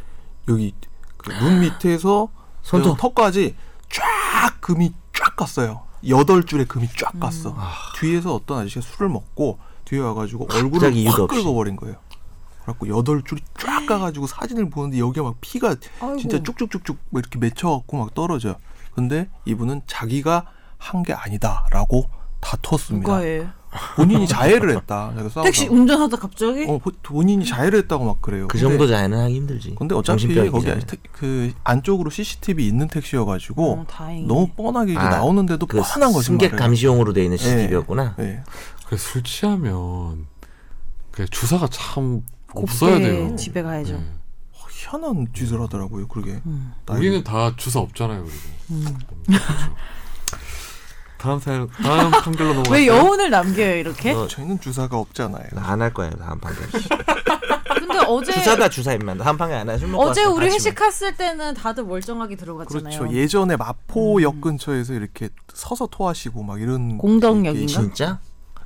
[0.49, 0.75] 여기
[1.19, 2.29] 그 눈 밑에서
[2.63, 2.97] 손톱.
[2.97, 3.55] 그 턱까지
[3.91, 5.83] 쫙 금이 쫙 갔어요.
[6.09, 7.55] 여덟 줄의 금이 쫙 갔어.
[8.01, 11.27] 뒤에서 어떤 아저씨가 술을 먹고 뒤에 와가지고 얼굴을 확.
[11.29, 11.97] 긁어버린 거예요.
[12.63, 16.17] 그래갖고 여덟 줄이 쫙 가가지고 사진을 보는데 여기가 막 피가 아이고.
[16.19, 18.57] 진짜 쭉쭉쭉쭉 막 이렇게 맺혀갖고 막 떨어져요.
[18.95, 20.47] 근데 이분은 자기가
[20.79, 22.09] 한 게 아니다라고
[22.41, 23.07] 다퉜습니다.
[23.97, 25.13] 본인이 자해를 했다.
[25.43, 26.65] 택시 운전하다 갑자기?
[26.69, 28.47] 어, 보- 본인이 자해를 했다고 막 그래요.
[28.49, 29.75] 그 근데- 정도 자해는 하기 힘들지.
[29.77, 30.67] 근데 어차피 거기.
[30.87, 33.87] 택- 그 안쪽으로 CCTV 있는 택시여가지고 어.
[34.29, 36.23] 너무 뻔하게 아, 나오는데도 그 뻔한 거짓말을.
[36.23, 38.15] 승객 감시용으로 돼 있는 CCTV였구나.
[38.17, 38.25] 네.
[38.25, 38.43] 그래
[38.97, 40.27] 술 취하면
[41.11, 42.23] 그 주사가 참
[42.55, 43.35] 없어야 돼요.
[43.37, 43.95] 집에 가야죠.
[43.95, 44.05] 네.
[44.71, 46.09] 희한한 짓을 하더라고요.
[46.09, 46.41] 그러게.
[46.47, 46.73] 음.
[46.91, 48.39] 우리는 다 주사 없잖아요, 그리고.
[48.71, 48.99] 음.
[49.27, 49.45] 그렇죠.
[51.19, 52.73] 다음 사연, 다음 판결로 넘어갈까요?
[52.81, 54.13] 왜 여운을 남겨요 이렇게?
[54.13, 55.47] 어, 저희는 주사가 없잖아요.
[55.57, 56.69] 안 할 거예요 다음 판결.
[57.79, 59.25] 근데 어제 주사다 주사입니다.
[59.25, 60.47] 다음 판결 안 먹고 어제 우리.
[60.49, 62.99] 회식했을 때는 다들 멀쩡하게 들어갔잖아요.
[62.99, 63.15] 그렇죠.
[63.17, 64.41] 예전에 마포역 음.
[64.43, 67.67] 근처에서 이렇게 서서 토하시고 막 이런 공덕역인가?
[67.67, 68.21] 진짜?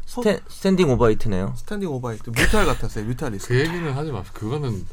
[0.09, 1.53] 서, 스탠, 스탠딩 오바이트네요.
[1.57, 3.05] 스탠딩 오바이트 뮤탈 같았어요.
[3.05, 3.49] 뮤탈리스트.
[3.49, 4.31] 그 얘기는 하지 마세요.
[4.33, 4.87] 그거는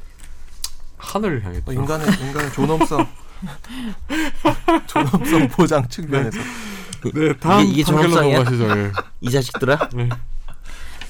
[0.98, 1.72] 하늘을 향했죠.
[1.72, 3.08] 어, 인간의 인간의 존엄성
[4.88, 6.38] 존엄성 보장 측면에서
[7.14, 8.30] 네, 다음 이게- 이게 판결로.
[8.78, 8.92] 예.
[9.22, 9.90] 이 자식들아.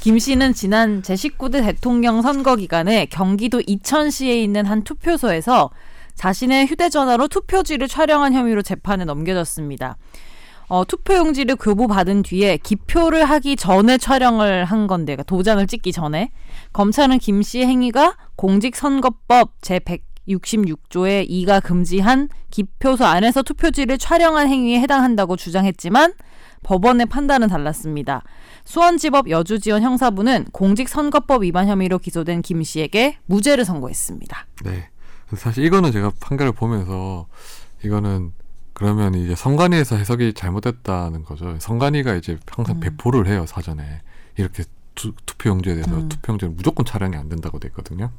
[0.01, 5.71] 김 씨는 지난 제19대 대통령 선거 기간에 경기도 이천시에 있는 한 투표소에서
[6.13, 9.97] 자신의 휴대전화로 투표지를 촬영한 혐의로 재판에 넘겨졌습니다.
[10.67, 16.31] 어, 투표용지를 교부받은 뒤에 기표를 하기 전에 촬영을 한 건데, 그러니까 도장을 찍기 전에
[16.73, 25.35] 검찰은 김 씨의 행위가 공직선거법 제 166조의 2가 금지한 기표소 안에서 투표지를 촬영한 행위에 해당한다고
[25.35, 26.13] 주장했지만
[26.63, 28.23] 법원의 판단은 달랐습니다.
[28.65, 34.47] 수원지법 여주지원 형사부는 공직선거법 위반 혐의로 기소된 김 씨에게 무죄를 선고했습니다.
[34.63, 34.89] 네.
[35.35, 37.27] 사실 이거는 제가 판결을 보면서
[37.83, 38.31] 이거는
[38.75, 41.55] 그러면 이제 선관위에서 해석이 잘못됐다는 거죠.
[41.59, 42.79] 선관위가 이제 항상 음.
[42.81, 44.01] 배포를 해요 사전에
[44.37, 44.63] 이렇게
[44.95, 46.09] 투, 투표용지에 대해서 음.
[46.09, 48.11] 투표용지는 무조건 촬영이 안 된다고 돼 있거든요.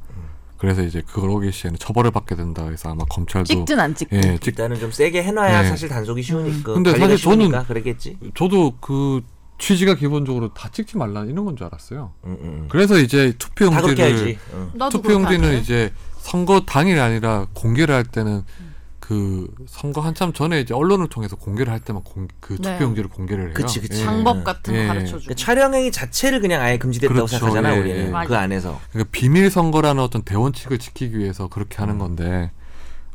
[0.56, 4.16] 그래서 이제 그러기 시에는 처벌을 받게 된다 해서 아마 검찰도 찍든 안 찍든.
[4.24, 5.68] 예, 찍, 일단은 좀 세게 해놔야 네.
[5.68, 6.72] 사실 단속이 쉬우니까.
[6.72, 8.18] 근데 사실 저는- 쉬우니까 그러겠지.
[8.34, 9.20] 저도 그
[9.58, 12.12] 취지가 기본적으로 다 찍지 말라 이런 건 줄 알았어요.
[12.24, 12.66] 응, 응.
[12.70, 14.16] 그래서 이제 투표용지를 그렇게
[14.90, 15.58] 투표용지는.
[15.60, 18.42] 이제 선거 당일이 아니라 공개를 할 때는
[19.06, 22.72] 그 선거 한참 전에 이제 언론을 통해서 공개를 할 때만 공, 그 네.
[22.72, 23.54] 투표용지를 공개를 해요.
[23.54, 24.00] 그치, 그치.
[24.00, 24.04] 예.
[24.04, 24.86] 방법 같은 거 예.
[24.88, 25.20] 가르쳐 주고.
[25.20, 27.38] 그러니까 촬영 행위 자체를 그냥 아예 금지됐다고 그렇죠.
[27.38, 28.06] 생각하잖아 예, 우리는 예.
[28.06, 28.40] 그 맞아.
[28.40, 28.80] 안에서.
[28.90, 31.98] 그러니까 비밀 선거라는 어떤 대원칙을 지키기 위해서 그렇게 하는 음.
[32.00, 32.50] 건데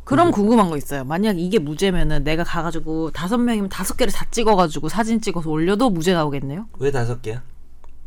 [0.06, 1.04] 그럼 궁금한 거 있어요.
[1.04, 6.14] 만약 이게 무죄면은 내가 가가지고 다섯 명이면 다섯 개를 다 찍어가지고 사진 찍어서 올려도 무죄
[6.14, 6.68] 나오겠네요.
[6.80, 7.44] 왜 다섯 개야?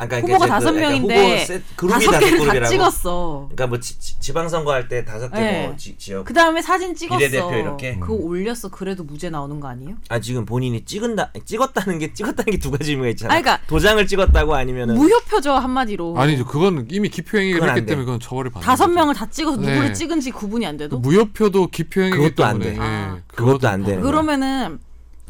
[0.05, 2.67] 아까 후보가 다섯 명인데 그룹이 다섯 다섯 개를 다.
[2.69, 3.49] 찍었어.
[3.51, 5.67] 그러니까 뭐 지, 지, 지방선거 할 때 다섯 개 네.
[5.67, 6.25] 뭐 지, 지역.
[6.25, 7.19] 그 다음에 사진 찍었어.
[7.19, 7.99] 비례대표 이렇게?
[7.99, 8.69] 그거 올렸어.
[8.71, 9.97] 그래도 무죄 나오는 거 아니에요?
[10.09, 13.35] 아 지금 본인이 찍은다 찍었다는 게 찍었다는 게 두 가지 의미가 있잖아.
[13.35, 16.15] 아니, 그러니까 도장을 찍었다고 아니면은 무효표죠 한마디로.
[16.19, 16.45] 아니죠.
[16.47, 17.87] 그건 이미 기표행위를 안 했기 돼.
[17.87, 18.95] 때문에 그건 처벌이 받는 다섯 거죠.
[18.95, 19.93] 명을 다 찍어서 누구를 네.
[19.93, 20.99] 찍은지 구분이 안 돼도.
[20.99, 22.83] 무효표도 기표행위이기 그것도 안 때문에 돼.
[22.85, 23.19] 예, 아.
[23.27, 24.11] 그것도 안 되는 거야.
[24.11, 24.79] 그러면은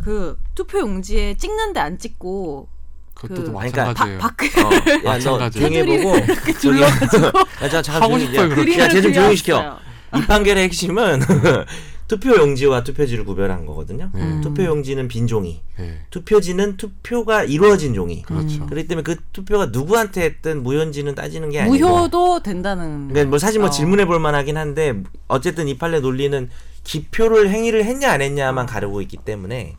[0.02, 2.68] 그 투표 용지에 찍는데 안 찍고
[3.14, 4.18] 그것도 그- 또 그러니까 마찬가지예요.
[4.18, 5.50] 어, 야너.
[5.50, 6.80] 조용히 해보고 이렇게 저기
[7.70, 8.64] 자, 잠깐 하고 조용히- 싶어요, 야, 그렇게.
[8.64, 9.78] 그림을 야, 쟤좀 조용히 시켜.
[10.16, 11.20] 이 판결의 핵심은
[12.06, 14.10] 투표 용지와 투표지를 구별한 거거든요.
[14.14, 14.20] 네.
[14.22, 14.40] 음.
[14.42, 18.20] 투표 용지는 빈 종이, 예, 투표지는 투표가 이루어진 종이.
[18.22, 18.62] 그렇죠.
[18.62, 18.66] 음.
[18.66, 21.74] 그렇기 때문에 그 투표가 누구한테 했든 무효인지는 따지는 게 아니고.
[21.88, 23.08] 무효도 된다는.
[23.08, 23.70] 그러니까 뭐 사실 뭐 어.
[23.70, 26.50] 질문해 볼 만하긴 한데 어쨌든 이 판례 논리는
[26.84, 29.74] 기표를 행위를 했냐 안 했냐만 가르고 있기 때문에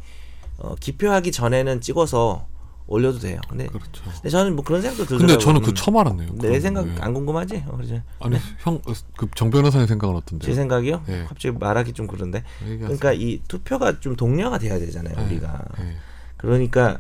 [0.57, 2.47] 어, 기표하기 전에는 찍어서
[2.87, 3.39] 올려도 돼요.
[3.49, 4.03] 근데, 그렇죠.
[4.03, 5.27] 근데 저는 뭐 그런 생각도 들더라고요.
[5.27, 5.73] 근데 저는 그 음.
[5.75, 6.29] 처음 알았네요.
[6.35, 6.89] 내 그런 생각 거.
[6.89, 6.95] 예.
[6.99, 7.63] 안 궁금하지?
[7.67, 8.01] 어, 그러죠.
[8.19, 10.47] 아니 형그 변호사님 생각은 어떤데요?
[10.47, 11.03] 제 생각이요?
[11.09, 11.23] 예.
[11.27, 12.43] 갑자기 말하기 좀 그런데.
[12.61, 12.97] 얘기하세요.
[12.97, 15.65] 그러니까 이 투표가 좀 독려가 돼야 되잖아요, 예, 우리가.
[15.79, 15.95] 예.
[16.37, 16.99] 그러니까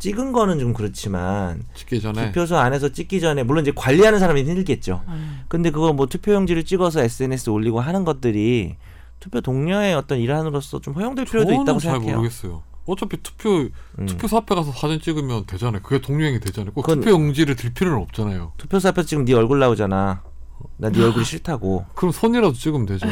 [0.00, 5.02] 찍은 거는 좀 그렇지만 찍기 전에 투표소 안에서 찍기 전에 물론 이제 관리하는 사람이 힘들겠죠.
[5.06, 5.44] 음.
[5.48, 8.76] 근데 그거 뭐 투표용지를 찍어서 SNS 에 올리고 하는 것들이
[9.20, 12.16] 투표 동료의 어떤 일환으로서 좀 허용될 필요도 있다고 잘 생각해요.
[12.16, 12.62] 모르겠어요.
[12.86, 13.68] 어차피 투표
[13.98, 14.06] 음.
[14.06, 15.80] 투표소 앞에 가서 사진 찍으면 되잖아요.
[15.82, 16.72] 그게 동료행위 되잖아요.
[16.72, 18.52] 꼭 그건- 투표 용지를 들 필요는 없잖아요.
[18.58, 20.22] 투표소 앞에서 지금 네 얼굴 나오잖아.
[20.76, 21.86] 나 네 얼굴이 싫다고.
[21.94, 23.06] 그럼 손이라도 찍으면 되죠.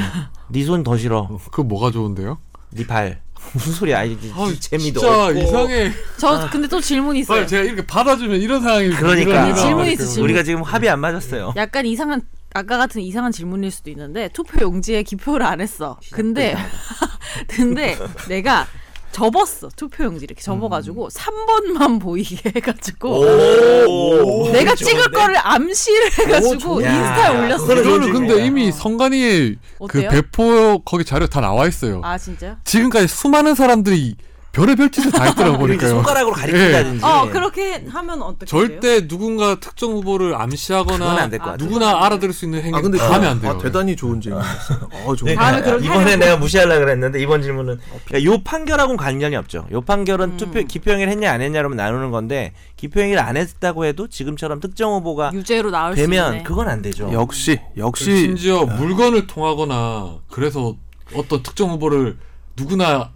[0.50, 1.20] 네 손 더 싫어.
[1.20, 2.38] 어, 그거 뭐가 좋은데요?
[2.70, 3.20] 네 발.
[3.54, 4.04] 무슨 소리야?
[4.04, 5.38] 이 아, 재미도 진짜 없고.
[5.40, 5.92] 이상해.
[6.16, 7.38] 저 근데 또 질문 있어요.
[7.38, 9.52] 빨리 제가 이렇게 받아주면 이런 상황이 그러니까.
[9.54, 10.24] 질문이 이렇게 있어, 질문.
[10.30, 11.54] 우리가 지금 합이 안 맞았어요.
[11.56, 12.22] 약간 이상한
[12.54, 15.98] 아까 같은 이상한 질문일 수도 있는데 투표 용지에 기표를 안 했어.
[16.12, 16.54] 근데
[17.48, 17.96] 근데
[18.28, 18.66] 내가
[19.12, 24.51] 접었어 투표 용지 이렇게 접어가지고 3번만 보이게 해가지고 오.
[24.53, 26.81] 내가 찍을 거를 암시를 해가지고.
[26.81, 27.66] 인스타에 야, 올렸어.
[27.66, 28.12] 그거는.
[28.12, 30.11] 근데 이미 선관위에 그 어때요?
[30.11, 32.01] 배포 거기 자료 다 나와 있어요.
[32.03, 32.57] 아 진짜요?
[32.64, 34.16] 지금까지 수많은 사람들이
[34.52, 35.88] 별의별 짓을 다 했더라고 보니까요.
[35.88, 37.04] 손가락으로 가리킨다든지.
[37.04, 38.68] 어 그렇게 하면 어떻게 돼요?
[38.68, 41.28] 절대 누군가 특정 후보를 암시하거나.
[41.56, 43.52] 누구나 알아들을 수 있는 행위 아 근데 다 하면 안 돼요.
[43.52, 44.88] 아, 대단히 좋은 질문이었어요.
[45.06, 45.62] 어, 좋은 네.
[45.62, 46.16] 그렇게 이번에.
[46.16, 49.66] 내가 무시하려고 그랬는데 이번 질문은 그러니까 요 판결하고는 관련이 없죠.
[49.72, 50.36] 요 판결은 음.
[50.36, 55.70] 투표 기표행위를 했냐 안 했냐로 나누는 건데 기표행위를 안 했다고 해도 지금처럼 특정 후보가 유죄로
[55.70, 56.42] 나올 수 되면 있네.
[56.42, 57.10] 그건 안 되죠.
[57.12, 60.76] 역시 그 역시 심지어 물건을 통하거나 그래서
[61.14, 62.18] 어떤 특정 후보를
[62.54, 63.10] 누구나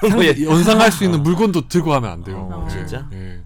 [0.00, 2.48] 상대- 연상할 수 있는 물건도 들고 하면 안 돼요.
[2.52, 3.08] 어, 예, 진짜?
[3.12, 3.40] 예.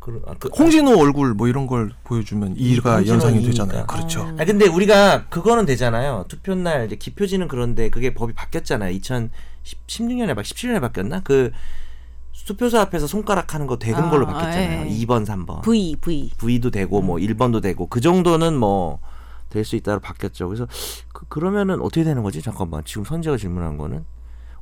[0.00, 3.50] 그, 아, 그, 홍진호 얼굴 뭐 이런 걸 보여주면 이가 연상이 이니까.
[3.50, 3.86] 되잖아요.
[3.86, 4.22] 그렇죠.
[4.38, 6.24] 아 근데 우리가 그거는 되잖아요.
[6.26, 8.92] 투표 날 이제 기표지는 그런데 그게 법이 바뀌었잖아요.
[8.98, 11.20] 2016년에 막 17년에 바뀌었나?
[11.20, 11.52] 그
[12.46, 14.86] 투표소 앞에서 손가락 하는 거 대금 아, 걸로 바뀌었잖아요.
[14.86, 14.90] 예.
[15.06, 15.62] 2번, 3번.
[15.62, 18.98] V V V도 되고 뭐 1번도 되고 그 정도는 뭐
[19.50, 20.48] 될 수 있다로 바뀌었죠.
[20.48, 20.66] 그래서
[21.12, 22.40] 그, 그러면은 어떻게 되는 거지?
[22.40, 22.82] 잠깐만.
[22.86, 24.02] 지금 선재가 질문한 거는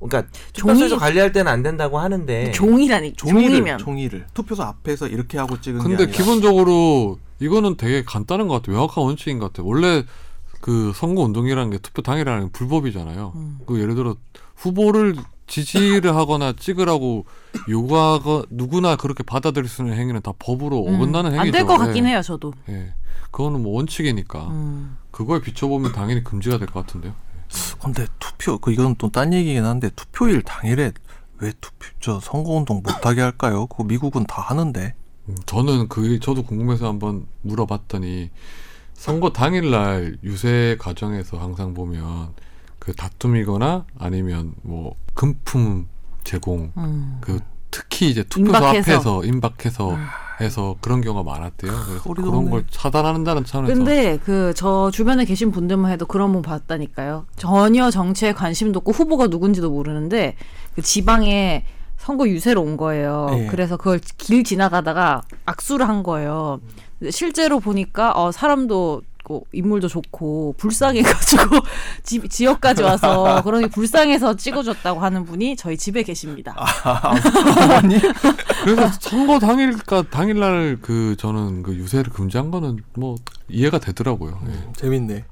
[0.00, 5.36] 그러니까 투표소에서 종이- 관리할 때는 안 된다고 하는데 종이라니 종이를 종이면 종이를 투표소 앞에서 이렇게
[5.38, 8.76] 하고 찍은 게 근데 아니라 기본적으로 이거는 되게 간단한 것 같아요.
[8.76, 9.66] 명확한 원칙인 것 같아요.
[9.66, 10.04] 원래
[10.60, 13.32] 그 선거 운동이라는 게 투표 당일이라는 게 불법이잖아요.
[13.34, 13.58] 음.
[13.66, 14.16] 그 예를 들어
[14.56, 17.24] 후보를 지지를 하거나 찍으라고
[17.68, 21.36] 요구하거 누구나 그렇게 받아들일 수 있는 행위는 다 법으로 어긋나는 행위죠.
[21.36, 21.40] 음.
[21.40, 22.10] 안될 것 같긴 예.
[22.10, 22.52] 해요, 저도.
[22.68, 22.92] 예.
[23.30, 24.96] 그거는 뭐 원칙이니까 음.
[25.10, 27.14] 그거에 비춰보면 당연히 금지가 될 것 같은데요.
[27.82, 30.92] 근데 투표 그 이건 또 딴 얘기긴 한데 투표일 당일에
[31.38, 33.66] 왜 투표 저 선거운동 못하게 할까요?
[33.66, 34.94] 그거 미국은 다 하는데.
[35.28, 38.30] 음, 저는 그 저도 궁금해서 한번 물어봤더니
[38.94, 42.34] 선거 당일날 유세 과정에서 항상 보면
[42.78, 45.88] 그 다툼이거나 아니면 뭐 금품
[46.24, 47.18] 제공 음.
[47.20, 48.92] 그 특히 이제 투표소 임박해서.
[48.92, 49.96] 앞에서 임박해서
[50.40, 51.70] 해서 그런 경우가 많았대요.
[51.86, 52.50] 그래서 그런 돋네.
[52.50, 57.26] 걸 차단한다는 차원에서 근데 그 저 주변에 계신 분들만 해도 그런 분 봤다니까요.
[57.36, 60.36] 전혀 정치에 관심도 없고 후보가 누군지도 모르는데
[60.74, 61.64] 그 지방에
[61.98, 63.28] 선거 유세로 온 거예요.
[63.32, 63.46] 예.
[63.48, 66.60] 그래서 그걸 길 지나가다가 악수를 한 거예요.
[67.10, 71.60] 실제로 보니까 어 사람도 있고 인물도 좋고 불쌍해가지고
[72.02, 76.56] 지, 지역까지 와서 그러니 불쌍해서 찍어줬다고 하는 분이 저희 집에 계십니다.
[78.64, 83.14] 그래서 선거 당일까 당일날 그 저는 그 유세를 금지한 거는 뭐
[83.48, 84.40] 이해가 되더라고요.
[84.48, 84.72] 예.
[84.76, 85.24] 재밌네.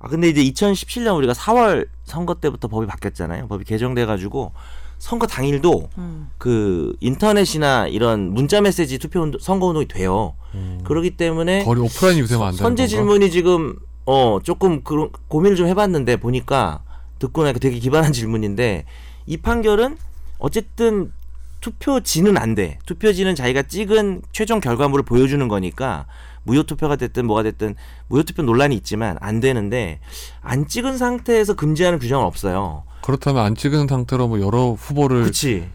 [0.00, 3.48] 아 근데 이제 2017년 우리가 4월 선거 때부터 법이 바뀌었잖아요.
[3.48, 4.52] 법이 개정돼 가지고
[4.98, 6.28] 선거 당일도 음.
[6.38, 10.34] 그 인터넷이나 이런 문자 메시지 투표 운동, 선거 운동이 돼요.
[10.54, 10.80] 음.
[10.84, 12.88] 그렇기 때문에 거리 오프라인 유세만 안 되는 선제 건가?
[12.88, 16.82] 질문이 지금 어 조금 그런 고민을 좀 해봤는데 보니까
[17.18, 18.84] 듣고 나니까 되게 기반한 질문인데
[19.26, 19.96] 이 판결은
[20.38, 21.12] 어쨌든
[21.60, 22.78] 투표지는 안 돼.
[22.86, 26.06] 투표지는 자기가 찍은 최종 결과물을 보여주는 거니까
[26.48, 27.74] 무효 투표가 됐든 뭐가 됐든
[28.08, 30.00] 무효 투표 논란이 있지만 안 되는데
[30.40, 32.84] 안 찍은 상태에서 금지하는 규정은 없어요.
[33.02, 35.68] 그렇다면 안 찍은 상태로 뭐 여러 후보를 그렇지.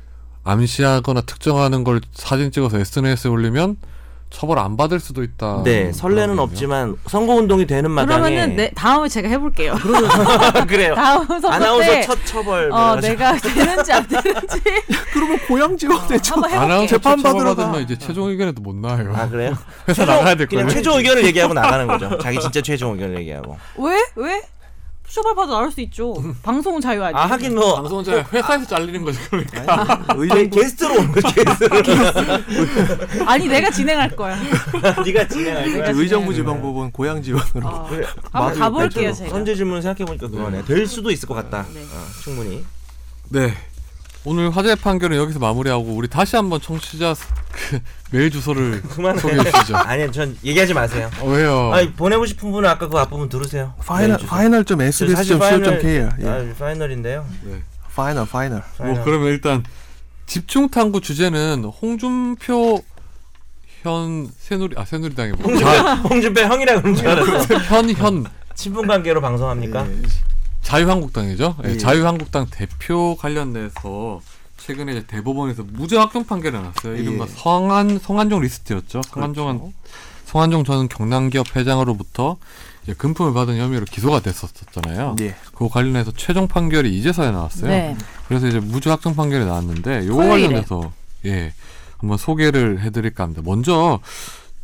[0.43, 3.77] 암시하거나 특정하는 걸 사진 찍어서 SNS에 올리면
[4.33, 5.61] 처벌 안 받을 수도 있다.
[5.63, 9.75] 네, 설레는 없지만 선거 운동이 되는 마당에 그러면은 내, 다음에 제가 해볼게요.
[10.67, 10.95] 그래요.
[10.95, 12.71] 다음 선거 아나운서 때 첫 처벌.
[12.71, 12.95] 어.
[12.99, 14.61] 내가 되는지 안 되는지
[15.13, 16.59] 그러면 고향 지원대 저 한번 해볼게요.
[16.73, 17.79] 아나운서 재판 받으러 받으면 가.
[17.79, 19.13] 이제 최종 의견에도 못 나와요.
[19.15, 19.55] 아 그래요?
[19.87, 20.77] 회사 나가야 될 그냥 거예요.
[20.77, 22.17] 최종 의견을 얘기하고 나가는 거죠.
[22.17, 23.55] 자기 진짜 최종 의견을 얘기하고.
[23.77, 24.03] 왜?
[24.15, 24.41] 왜?
[25.21, 26.15] 받아 나올 수 있죠.
[26.41, 27.17] 방송은 자유 아니에요.
[27.17, 29.19] 아 하긴 뭐 방송자 회사에서 잘리는 거죠.
[29.29, 30.03] 그러니까.
[30.33, 33.27] 게, 게스트로 오는 거지 게스트로.
[33.27, 34.35] 아니 내가 진행할 거야.
[35.05, 35.91] 네가 진행할 거야.
[35.91, 37.67] 의정부 지방법원 고향 지원으로.
[37.67, 37.87] 어.
[37.89, 38.07] 그래.
[38.31, 39.29] 한번 가볼게요 제가.
[39.29, 40.65] 선제 질문 생각해 보니까 그거네.
[40.65, 41.65] 될 수도 있을 것 같다.
[41.73, 41.81] 네.
[41.81, 42.63] 어, 충분히.
[43.29, 43.53] 네.
[44.25, 47.13] 오늘 화재 판결은 여기서 마무리하고 우리 다시 한번 청취자
[47.51, 47.79] 그
[48.11, 49.19] 메일 주소를 그만해.
[49.19, 49.75] 소개해 주시죠.
[49.83, 51.09] 아니요, 전 얘기하지 마세요.
[51.19, 51.71] 어, 왜요?
[51.73, 53.73] 아니 보내고 싶은 분은 아까 그 앞부분 들으세요.
[53.85, 54.29] 파이널 메일 주소.
[54.29, 56.27] 파이널 점 저 sbs 사실 점 co 점 파이널- kr 예.
[56.29, 57.25] 아, 파이널인데요.
[57.95, 58.59] 파이널 파이널.
[58.77, 59.03] 뭐 파이널.
[59.03, 59.63] 그러면 일단
[60.25, 62.81] 집중 탐구 주제는 홍준표
[63.81, 67.55] 현 새누리 아 새누리당이 뭐 자, 홍준표 형이라 그런 줄 알았어.
[67.55, 68.23] 현현
[68.55, 69.85] 친분 관계로 방송합니까?
[69.85, 70.01] 예.
[70.63, 71.55] 자유한국당이죠.
[71.65, 71.77] 예, 예.
[71.77, 74.21] 자유한국당 대표 관련돼서
[74.57, 76.95] 최근에 이제 대법원에서 무죄 확정 판결이 났어요.
[76.95, 77.29] 이른바 예.
[77.29, 79.01] 성한 성한종 리스트였죠.
[79.03, 79.73] 성한종은 그렇죠.
[80.25, 82.37] 성한종 전 경남기업 회장으로부터
[82.83, 85.17] 이제 금품을 받은 혐의로 기소가 됐었잖아요.
[85.21, 85.35] 예.
[85.53, 87.69] 그거 관련해서 최종 판결이 이제서야 나왔어요.
[87.69, 87.95] 네.
[88.27, 90.47] 그래서 이제 무죄 확정 판결이 나왔는데 요거 토요일에.
[90.47, 90.91] 관련해서
[91.25, 91.53] 예
[91.97, 93.41] 한번 소개를 해드릴까 합니다.
[93.45, 93.99] 먼저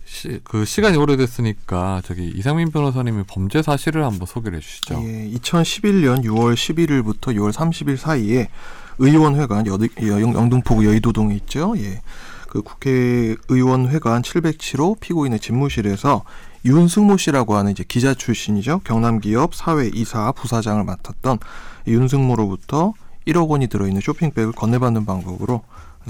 [0.09, 4.95] 시, 그 시간이 오래됐으니까 저기 이상민 변호사님이 범죄 사실을 한번 소개를 해주시죠.
[5.03, 8.49] 예, 2011년 6월 11일부터 6월 30일 사이에
[8.97, 11.75] 의원회관 여, 여, 영등포구 여의도동에 있죠.
[11.77, 12.01] 예.
[12.47, 16.23] 그 국회의원회관 707호 피고인의 집무실에서
[16.65, 18.81] 윤승모 씨라고 하는 이제 기자 출신이죠.
[18.83, 21.37] 경남기업 사회이사 부사장을 맡았던
[21.85, 22.93] 윤승모로부터
[23.27, 25.61] 1억 원이 들어있는 쇼핑백을 건네받는 방법으로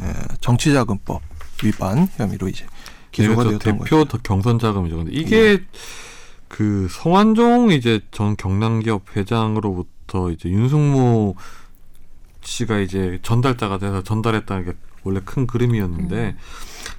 [0.01, 1.21] 예, 정치자금법
[1.65, 2.65] 위반 혐의로 이제
[3.11, 4.05] 기소가 네, 저 되었던 대표 거죠.
[4.05, 4.97] 더 경선 자금이죠.
[4.97, 5.63] 근데 이게
[6.47, 11.35] 그 성완종 이제 전 경남기업 회장으로부터 이제 윤승모
[12.41, 16.35] 씨가 이제 전달자가 돼서 전달했다는 게 원래 큰 그림이었는데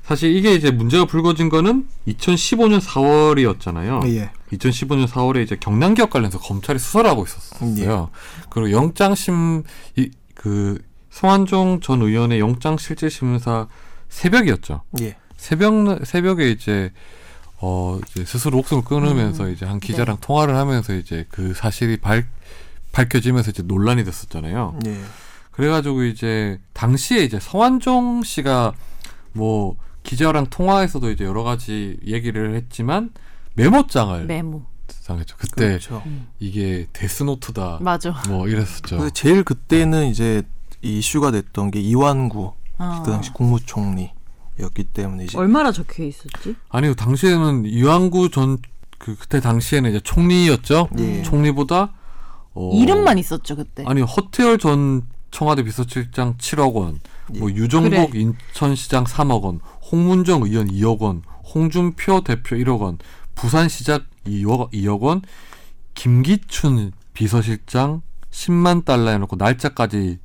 [0.03, 4.09] 사실 이게 이제 문제가 불거진 거는 2015년 4월이었잖아요.
[4.14, 4.31] 예.
[4.53, 8.11] 2015년 4월에 이제 경남기업 관련해서 검찰이 수사를 하고 있었어요.
[8.49, 9.64] 그리고 영장심
[9.96, 10.79] 이 그
[11.11, 13.68] 성완종 전 의원의 영장 실질 심사
[14.09, 14.81] 새벽이었죠.
[15.03, 15.18] 예.
[15.40, 16.92] 새벽 새벽에 이제
[17.62, 19.53] 어 이제 스스로 목숨을 끊으면서 음.
[19.53, 22.26] 이제 한 기자랑 통화를 하면서 이제 그 사실이 밝
[22.92, 24.79] 밝혀지면서 이제 논란이 됐었잖아요.
[24.87, 25.00] 예.
[25.50, 28.74] 그래가지고 이제 당시에 이제 성완종 씨가
[29.33, 33.11] 뭐 기자랑 통화에서도 이제 여러 가지 얘기를 했지만
[33.55, 34.62] 메모장을 메모.
[34.88, 35.37] 상했죠.
[35.38, 36.03] 그때 그렇죠.
[36.38, 37.79] 이게 데스노트다.
[37.81, 38.22] 맞아.
[38.29, 38.98] 뭐 이랬었죠.
[38.98, 40.42] 근데 제일 그때는 이제
[40.83, 43.03] 이 이슈가 됐던 게 이완구 어.
[43.05, 44.12] 그 당시 국무총리
[44.61, 46.57] 였기 때문에 이제 얼마나 적혀 있었지?
[46.68, 48.59] 아니 당시에는 이완구 전
[49.01, 50.90] 그 그때 당시에는 이제 총리였죠.
[50.99, 51.23] 예.
[51.23, 51.94] 총리보다
[52.53, 53.83] 어, 이름만 있었죠 그때.
[53.87, 57.01] 아니 허태열 전 청와대 비서실장 7억 원,
[57.38, 57.55] 뭐 예.
[57.55, 58.20] 유정복 그래.
[58.20, 61.23] 인천시장 3억 원, 홍문정 의원 2억 원,
[61.55, 62.99] 홍준표 대표 1억 원,
[63.35, 65.23] 부산시장 2억, 2억 원,
[65.94, 70.18] 김기춘 비서실장 10만 달러 해놓고 날짜까지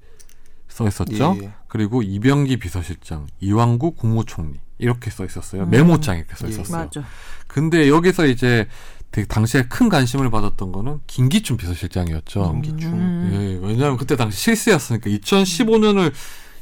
[0.67, 1.37] 써 있었죠.
[1.41, 1.53] 예.
[1.75, 5.65] 그리고 이병기 비서실장, 이왕구 국무총리 이렇게 써 있었어요.
[5.65, 6.51] 메모장에 이렇게 써 예.
[6.51, 6.85] 있었어요.
[6.85, 7.03] 맞아.
[7.47, 8.69] 근데 여기서 이제
[9.11, 12.61] 되게 당시에 큰 관심을 받았던 거는 김기춘 비서실장이었죠.
[12.61, 12.93] 김기춘.
[12.93, 13.29] 음.
[13.33, 16.13] 예, 왜냐하면 그때 당시 실세였으니까 2015년을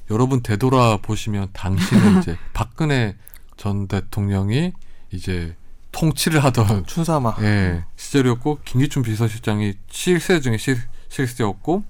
[0.09, 3.15] 여러분 되돌아 보시면 당시는 이제 박근혜
[3.55, 4.73] 전 대통령이
[5.11, 5.55] 이제
[5.91, 7.35] 통치를 하던 춘사마.
[7.41, 11.83] 예, 시절이었고 김기춘 비서실장이 실세 중에 실, 실세였고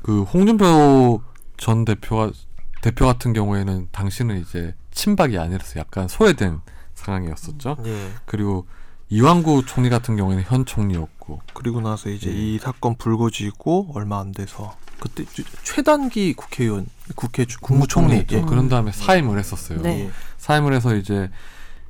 [0.00, 1.20] 그 홍준표
[1.62, 2.32] 전 대표가
[2.80, 6.58] 대표 같은 경우에는 당시는 이제 친박이 아니라서 약간 소외된
[6.96, 7.76] 상황이었었죠.
[7.84, 8.10] 예.
[8.26, 8.66] 그리고
[9.10, 12.34] 이왕구 총리 같은 경우에는 현 총리였고 그리고 나서 이제 예.
[12.34, 18.26] 이 사건 불거지고 얼마 안 돼서 그때 주- 최단기 국회의원, 국회 주- 국무총리.
[18.32, 18.40] 예.
[18.40, 19.80] 그런 다음에 사임을 했었어요.
[19.82, 20.06] 네.
[20.06, 20.10] 예.
[20.38, 21.30] 사임을 해서 이제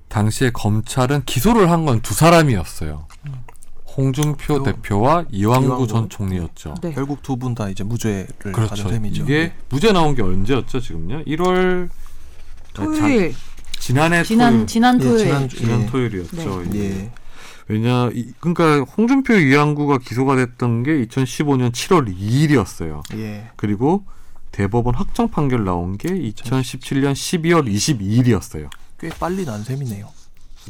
[0.08, 3.06] 당시에 검찰은 기소를 한 건 두 사람이었어요.
[3.96, 5.86] 홍준표 그- 대표와 이왕구, 이왕구.
[5.86, 6.74] 전 총리였죠.
[6.82, 6.92] 네.
[6.92, 8.68] 결국 두 분 다 이제 무죄를 그렇죠.
[8.68, 9.24] 받은 셈이죠.
[9.24, 10.80] 이게 무죄 나온 게 언제였죠?
[10.80, 11.24] 지금요?
[11.24, 11.88] 1월
[12.74, 13.34] 토요일
[13.78, 15.86] 지난해 지난 토요일, 지난 예, 토요일 지난- 지난 예.
[15.86, 16.62] 토요일이었죠.
[16.64, 16.78] 이게.
[16.90, 17.10] 예.
[17.68, 23.02] 왜냐, 이- 그러니까 홍준표 이왕구가 기소가 됐던 게 2015년 7월 2일이었어요.
[23.18, 23.50] 예.
[23.56, 24.04] 그리고
[24.52, 28.68] 대법원 확정 판결 나온 게 2017년 12월 22일이었어요.
[28.98, 30.08] 꽤 빨리 난 셈이네요.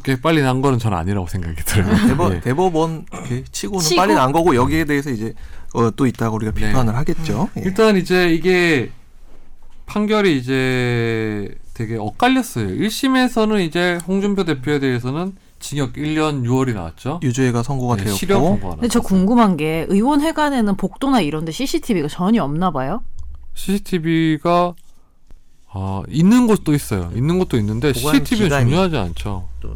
[0.02, 2.08] 꽤 빨리 난 거는 저는 아니라고 생각이 들어요.
[2.08, 2.40] 대법, 예.
[2.40, 4.00] 대법원 이렇게 치고는 치고?
[4.00, 5.34] 빨리 난 거고 여기에 대해서 이제
[5.74, 6.66] 어, 또 있다가 우리가 네.
[6.68, 7.48] 비판을 하겠죠.
[7.58, 7.62] 예.
[7.64, 8.90] 일단 이제 이게
[9.86, 12.68] 판결이 이제 되게 엇갈렸어요.
[12.68, 17.20] 1심에서는 이제 홍준표 대표에 대해서는 징역 1년 6월이 나왔죠.
[17.22, 19.02] 유죄가 선고가 네, 되었고 실형 선고가 근데 저 나왔어요.
[19.02, 23.02] 궁금한 게 의원회관에는 복도나 이런 데 CCTV가 전혀 없나 봐요.
[23.54, 24.74] CCTV가
[25.74, 27.10] 아, 있는 곳도 있어요.
[27.14, 29.48] 있는 곳도 있는데 보관 CCTV는 기간이 중요하지 않죠.
[29.60, 29.74] 또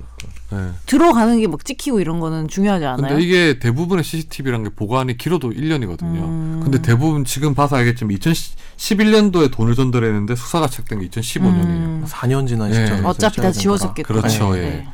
[0.51, 0.71] 네.
[0.87, 3.09] 들어가는 게 막 찍히고 이런 거는 중요하지 않아요.
[3.09, 6.03] 근데 이게 대부분의 CCTV란 게 보관이 길어도 1년이거든요.
[6.25, 6.61] 음.
[6.63, 11.65] 근데 대부분 지금 봐서 알겠지만 2011년도에 돈을 전달했는데 수사가 시작된 게 2015년이에요.
[11.65, 12.05] 음.
[12.07, 12.75] 4년 지난 예.
[12.75, 14.13] 시점에서 어차피 다 지워졌겠고.
[14.15, 14.59] 그렇죠, 네.
[14.59, 14.63] 예.
[14.71, 14.89] 네.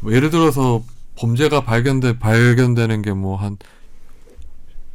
[0.00, 0.82] 뭐 예를 들어서
[1.16, 3.56] 범죄가 발견돼 발견되는 게 뭐 한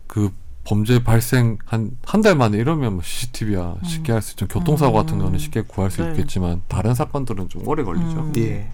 [0.07, 0.31] 그
[0.69, 4.47] 범죄 발생 한 한 달 만에 이러면 뭐 CCTV야 쉽게 할 수 있죠.
[4.47, 5.23] 교통사고 같은 음.
[5.23, 6.11] 거는 쉽게 구할 수 네.
[6.11, 8.19] 있겠지만 다른 사건들은 좀 오래 걸리죠.
[8.19, 8.33] 음.
[8.37, 8.69] 예.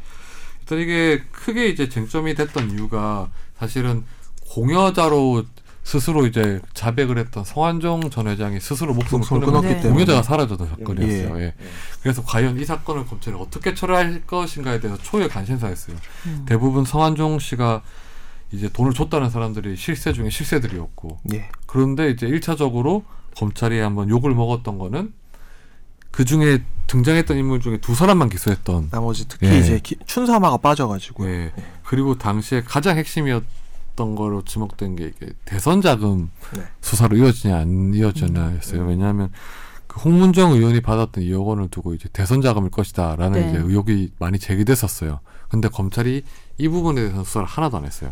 [0.61, 4.03] 일단 이게 크게 이제 쟁점이 됐던 이유가 사실은
[4.51, 5.43] 공여자로
[5.83, 9.73] 스스로 이제 자백을 했던 성한종 전 회장이 스스로 목숨을 끊었기 네.
[9.75, 11.37] 때문에 공여자가 사라졌던 사건이었어요.
[11.39, 11.43] 예.
[11.43, 11.53] 예.
[12.01, 15.95] 그래서 과연 이 사건을 검찰이 어떻게 처리할 것인가에 대해서 초유의 관심사였어요.
[16.25, 16.45] 음.
[16.47, 17.83] 대부분 성한종 씨가
[18.55, 21.49] 이제 돈을 줬다는 사람들이 실세 중에 실세들이었고 예.
[21.65, 23.03] 그런데 이제 일차적으로뭐
[23.35, 25.13] 검찰이 한번 욕을 먹었던 거는
[26.11, 29.59] 그 중에 등장했던 인물 중에 두 사람만 기소했던 나머지 특히 예.
[29.59, 31.51] 이제 기- 춘사마가 빠져가지고 예.
[31.83, 36.61] 그리고 당시에 가장 핵심이었던 거로 지목된 게 이게 대선 자금 네.
[36.81, 38.85] 수사로 이어지냐 안 이어지냐였어요.
[38.85, 39.31] 왜냐하면
[39.87, 43.49] 그 홍문정 의원이 받았던 2억 원을 두고 이제 대선 자금일 것이다라는 네.
[43.49, 45.19] 이제 의혹이 많이 제기됐었어요.
[45.49, 46.23] 근데 검찰이
[46.57, 48.11] 이 부분에 대해서 수사를 하나도 안 했어요.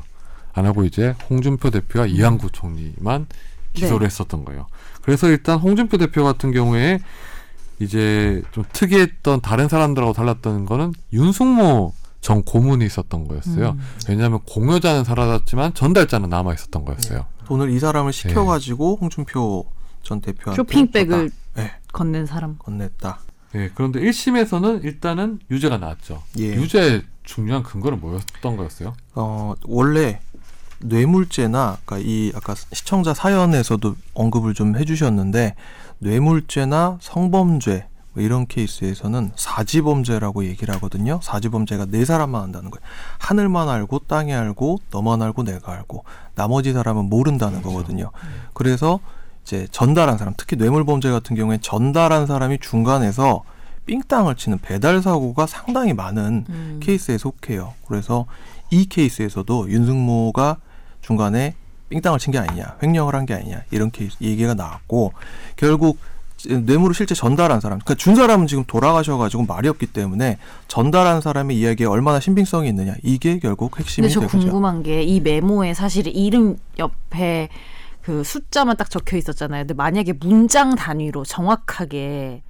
[0.54, 3.28] 안 하고 이제 홍준표 대표와 이한구 총리만
[3.74, 4.06] 기소를 네.
[4.06, 4.68] 했었던 거예요.
[5.02, 7.00] 그래서 일단 홍준표 대표 같은 경우에
[7.80, 13.72] 이제 좀 특이했던 다른 사람들하고 달랐던 거는 윤승모 전 고문이 있었던 거였어요.
[13.72, 13.82] 음.
[14.08, 17.26] 왜냐하면 공여자는 사라졌지만 전달자는 남아 있었던 거였어요.
[17.46, 18.30] 돈을 이 사람을 네.
[18.30, 19.66] 시켜가지고 홍준표
[20.04, 21.32] 전 대표한테 쇼핑백을.
[21.58, 21.72] 예.
[21.92, 22.58] 건넨 사람.
[22.58, 23.18] 건넸다.
[23.56, 26.24] 예, 그런데 1심에서는 일단은 유죄가 나왔죠.
[26.40, 26.54] 예.
[26.56, 28.94] 유죄의 중요한 근거는 뭐였던 거였어요?
[29.16, 30.20] 어 원래
[30.84, 35.56] 뇌물죄나 그러니까 이 아까 시청자 사연에서도 언급을 좀 해주셨는데
[36.00, 41.20] 뇌물죄나 성범죄 뭐 이런 케이스에서는 사지범죄라고 얘기를 하거든요.
[41.24, 42.84] 사지범죄가 네 사람만 한다는 거예요.
[43.18, 46.04] 하늘만 알고 땅이 알고 너만 알고 내가 알고
[46.36, 47.78] 나머지 사람은 모른다는 그렇죠.
[47.78, 48.12] 거거든요.
[48.54, 49.00] 그래서
[49.44, 53.44] 이제 전달한 사람, 특히 뇌물범죄 같은 경우에 전달한 사람이 중간에서
[53.86, 56.80] 삥땅을 치는 배달 사고가 상당히 많은 음.
[56.82, 57.74] 케이스에 속해요.
[57.88, 58.26] 그래서
[58.70, 60.58] 이 케이스에서도 윤승모가
[61.04, 61.54] 중간에
[61.90, 65.14] 삥땅을 친 게 아니냐, 횡령을 한 게 아니냐 이런 케이스 얘기가 나왔고
[65.56, 66.00] 결국
[66.46, 70.38] 뇌물을 실제 전달한 사람, 그러니까 준 사람은 지금 돌아가셔가지고 말이 없기 때문에
[70.68, 74.38] 전달한 사람의 이야기에 얼마나 신빙성이 있느냐 이게 결국 핵심이 근데 저 되죠.
[74.40, 77.50] 궁금한 게 이 메모에 사실 이름 옆에
[78.02, 79.62] 그 숫자만 딱 적혀 있었잖아요.
[79.64, 82.42] 근데 만약에 문장 단위로 정확하게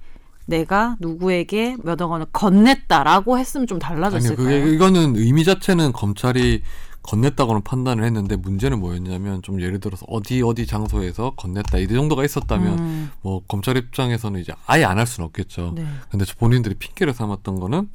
[0.46, 4.36] 내가 누구에게 몇 억 원을 건넸다라고 했으면 좀 아니요, 달라졌을까요?
[4.36, 6.62] 그게 이거는 의미 자체는 검찰이
[7.04, 12.78] 건넸다고는 판단을 했는데 문제는 뭐였냐면 좀 예를 들어서 어디 어디 장소에서 건넸다 이 정도가 있었다면
[12.78, 15.72] 음, 뭐 검찰 입장에서는 이제 아예 안 할 수는 없겠죠.
[15.76, 15.84] 네.
[16.10, 17.88] 근데 저 본인들이 핑계를 삼았던 거는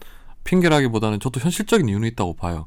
[0.43, 2.65] 핑계라기보다는 저도 현실적인 이유는 있다고 봐요.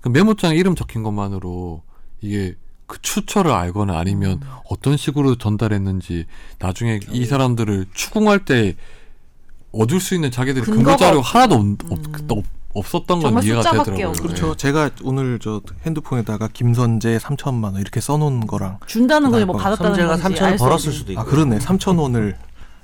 [0.00, 1.82] 그 메모장에 이름 적힌 것만으로
[2.20, 2.54] 이게
[2.86, 4.48] 그 추처를 알거나 아니면 음.
[4.70, 6.26] 어떤 식으로 전달했는지
[6.58, 8.76] 나중에 이 사람들을 추궁할 때
[9.72, 11.76] 얻을 수 있는 자기들의 근거 자료 없- 하나도 없, 음.
[12.28, 14.12] 없, 없었던 건 정말 이해가 되더라고요.
[14.12, 14.46] 그렇죠.
[14.52, 14.56] 네.
[14.56, 19.94] 제가 오늘 저 핸드폰에다가 김선재 3천만 원 이렇게 써놓은 거랑 준다는 거지 뭐 나- 받았다는
[19.94, 20.98] 선재가 건지 3천 알수 벌었을 없는.
[20.98, 21.20] 수도 있고.
[21.20, 22.36] 아 그렇네 3천 원을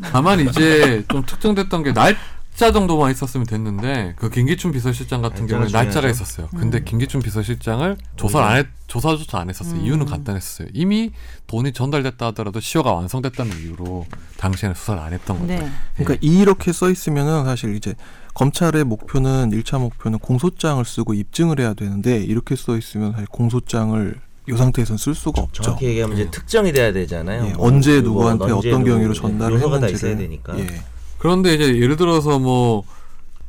[0.03, 2.17] 다만 이제 좀 특정됐던 게 날
[2.59, 6.09] 짜 정도만 있었으면 됐는데 그 김기춘 비서실장 같은 날짜가 경우에 날짜가 중요하죠.
[6.09, 6.49] 있었어요.
[6.57, 6.85] 근데 음.
[6.85, 9.79] 김기춘 비서실장을 조사를 안 했, 조사조차 안 했었어요.
[9.79, 9.87] 음.
[9.87, 10.67] 이유는 간단했어요.
[10.73, 11.13] 이미
[11.47, 14.07] 돈이 전달됐다 하더라도 시효가 완성됐다는 이유로
[14.39, 15.53] 당시에는 수사를 안 했던 거죠.
[15.53, 15.71] 네.
[15.95, 17.95] 그러니까 이렇게 써 있으면은 사실 이제
[18.35, 24.57] 검찰의 목표는 일차 목표는 공소장을 쓰고 입증을 해야 되는데 이렇게 써 있으면 사실 공소장을 이
[24.57, 25.63] 상태에서는 쓸 수가 없죠.
[25.63, 26.31] 정확히 얘기하면 이제 예.
[26.33, 27.47] 특정이 돼야 되잖아요.
[27.47, 30.59] 예, 뭐 언제 누구한테 언제 어떤 경위로 전달을 요소가 다 했는지를 있어야 되니까.
[30.59, 30.83] 예.
[31.19, 32.85] 그런데 이제 예를 들어서 뭐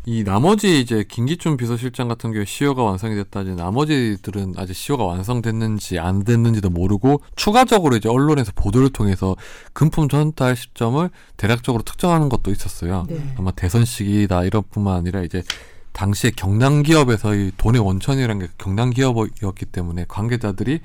[0.06, 6.00] 이 나머지 이제 김기춘 비서실장 같은 경우에 시효가 완성이 됐다 지 나머지들은 아직 시효가 완성됐는지
[6.00, 9.36] 안 됐는지도 모르고 추가적으로 이제 언론에서 보도를 통해서
[9.74, 11.08] 금품 전달 시점을
[11.38, 13.06] 대략적으로 특정하는 것도 있었어요.
[13.08, 13.36] 네.
[13.38, 15.44] 아마 대선 시기다 이런 뿐만 아니라 이제
[15.92, 20.80] 당시에 경남 기업에서의 돈의 원천이라는 게 경남 기업이었기 때문에 관계자들이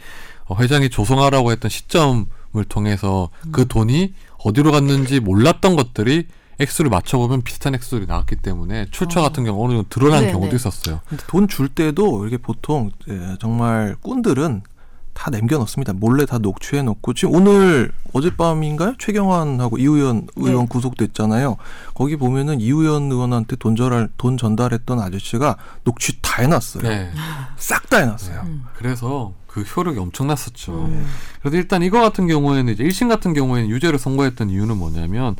[0.48, 2.26] 어, 회장이 조성하라고 했던 시점을
[2.68, 6.26] 통해서 그 돈이 어디로 갔는지 몰랐던 것들이
[6.60, 9.22] 액수를 맞춰보면 비슷한 액수들이 나왔기 때문에 출처 어.
[9.24, 10.32] 같은 경우 어느 정도 드러난 네네.
[10.32, 11.00] 경우도 있었어요.
[11.26, 14.62] 돈 줄 때도 이렇게 보통 예, 정말 꾼들은
[15.12, 15.92] 다 남겨놓습니다.
[15.92, 18.94] 몰래 다 녹취해 놓고 지금 오늘 어젯밤인가요?
[18.98, 20.66] 최경환하고 이우연 의원 네.
[20.68, 21.56] 구속됐잖아요.
[21.94, 26.82] 거기 보면은 이우연 의원한테 돈 전달 돈 전달했던 아저씨가 녹취 다 해놨어요.
[26.82, 27.12] 네.
[27.56, 28.40] 싹다 해놨어요.
[28.44, 28.64] 음.
[28.76, 30.72] 그래서 그 효력이 엄청났었죠.
[30.72, 31.06] 음.
[31.40, 35.36] 그래서 일단 이거 같은 경우에는 이제 1심 같은 경우에는 유죄를 선고했던 이유는 뭐냐면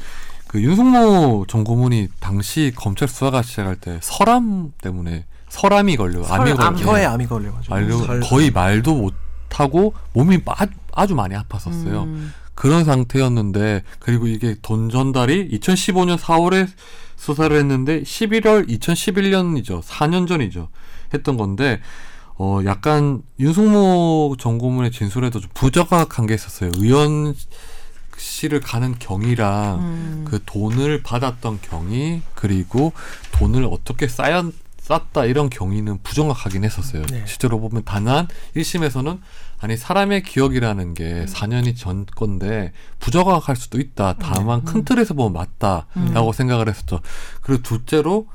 [0.55, 6.53] 그 윤석모 전 고문이 당시 검찰 수사가 시작할 때 설암 때문에 설암이 걸려 암이.
[6.55, 7.75] 걸려 혀에 암이 걸려가지고.
[7.75, 9.15] 말로 설- 거의 말도 못
[9.51, 12.05] 하고 몸이 아, 아주 많이 아팠었어요.
[12.05, 12.33] 음.
[12.55, 16.69] 그런 상태였는데 그리고 이게 돈 전달이 2015년 4월에
[17.17, 19.83] 수사를 했는데 11월 2011년이죠.
[19.83, 20.69] 4년 전이죠.
[21.13, 21.81] 했던 건데
[22.39, 26.71] 어 약간 윤석모 전 고문의 진술에도 좀 부정확한 게 있었어요.
[26.79, 27.35] 의원
[28.19, 30.25] 실을 가는 경위랑 음.
[30.27, 32.93] 그 돈을 받았던 경위 그리고
[33.33, 34.47] 돈을 어떻게 쌓였
[34.85, 37.07] 쌌다 이런 경위는 부정확하긴 했었어요.
[37.07, 37.25] 네.
[37.27, 39.19] 실제로 보면 단한 1심에서는
[39.59, 44.17] 아니 사람의 기억이라는 게 4년이 전 건데 부정확할 수도 있다.
[44.19, 47.01] 다만 큰 틀에서 보면 맞다라고 생각을 했었죠.
[47.41, 48.27] 그리고 둘째로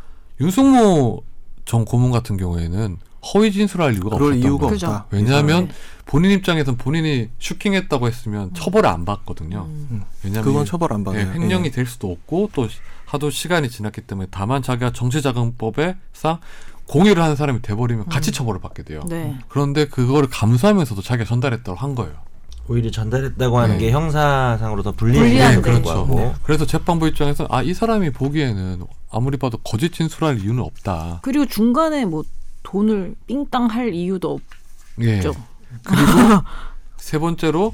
[0.41, 1.23] 윤승모
[1.65, 2.97] 전 고문 같은 경우에는
[3.33, 4.67] 허위 진술할 이유가 그럴 없었던 이유가.
[4.67, 4.87] 그죠.
[4.87, 5.05] 없다.
[5.11, 5.73] 왜냐하면 네.
[6.05, 9.65] 본인 입장에선 본인이 슈킹했다고 했으면 처벌을 안 받거든요.
[9.69, 10.03] 음.
[10.23, 11.31] 왜냐하면 그건 처벌 안 예, 받아요.
[11.33, 11.71] 횡령이 예.
[11.71, 16.39] 될 수도 없고 또 시- 하도 시간이 지났기 때문에 다만 자기가 정치자금법에상
[16.87, 19.01] 공유를 하는 사람이 돼버리면 같이 처벌을 받게 돼요.
[19.07, 19.37] 네.
[19.47, 22.13] 그런데 그거를 감수하면서도 자기가 전달했다고 한 거예요.
[22.67, 23.85] 오히려 전달했다고 하는 네.
[23.85, 25.89] 게 형사상으로 더 불리한 네, 거고 그렇죠.
[25.91, 31.19] 하고 그래서 재판부 입장에서 아 이 사람이 보기에는 아무리 봐도 거짓 진술할 이유는 없다.
[31.23, 32.23] 그리고 중간에 뭐
[32.63, 34.39] 돈을 삥땅 할 이유도
[35.01, 35.17] 예.
[35.17, 35.33] 없죠.
[36.97, 37.73] 세 번째로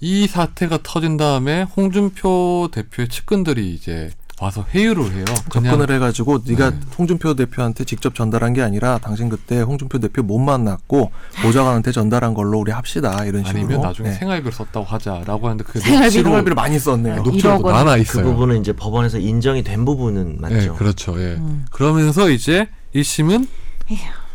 [0.00, 4.10] 이 사태가 터진 다음에 홍준표 대표의 측근들이 이제
[4.40, 5.26] 와서 회유를 해요.
[5.50, 6.80] 접근을 해가지고 네가 네.
[6.96, 11.12] 홍준표 대표한테 직접 전달한 게 아니라 당신 그때 홍준표 대표 못 만났고
[11.42, 14.14] 보좌관한테 전달한 걸로 우리 합시다 이런 식으로 아니면 나중에 네.
[14.14, 17.22] 생활비를 썼다고 하자라고 하는데 그게 생활비로- 녹취로 생활비를 많이 썼네요.
[17.22, 17.30] 네.
[17.36, 17.74] 일억 원.
[17.74, 18.24] 나나 그 있어요.
[18.24, 20.56] 부분은 이제 법원에서 인정이 된 부분은 맞죠.
[20.56, 21.20] 예, 그렇죠.
[21.20, 21.34] 예.
[21.34, 21.66] 음.
[21.70, 23.46] 그러면서 이제 1심은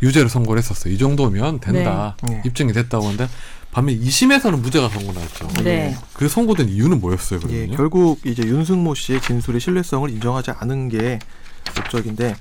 [0.02, 0.92] 유죄를 선고를 했었어요.
[0.92, 2.16] 이 정도면 된다.
[2.22, 2.42] 네.
[2.44, 3.28] 입증이 됐다고 하는데
[3.70, 5.48] 반면 2심에서는 무죄가 선고났죠.
[5.62, 5.94] 네.
[6.14, 7.76] 그 선고된 이유는 뭐였어요, 예, 그러면요?
[7.76, 11.18] 결국 이제 윤승모 씨의 진술의 신뢰성을 인정하지 않은 게
[11.76, 12.36] 목적인데,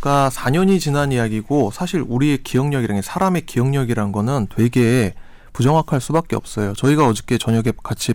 [0.00, 5.14] 그러니까 4년이 지난 이야기고 사실 우리의 기억력이라는 게 사람의 기억력이란 거는 되게
[5.52, 6.72] 부정확할 수밖에 없어요.
[6.74, 8.14] 저희가 어저께 저녁에 같이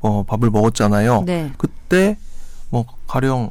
[0.00, 1.24] 어, 밥을 먹었잖아요.
[1.26, 1.52] 네.
[1.58, 2.16] 그때
[2.70, 3.50] 뭐 가령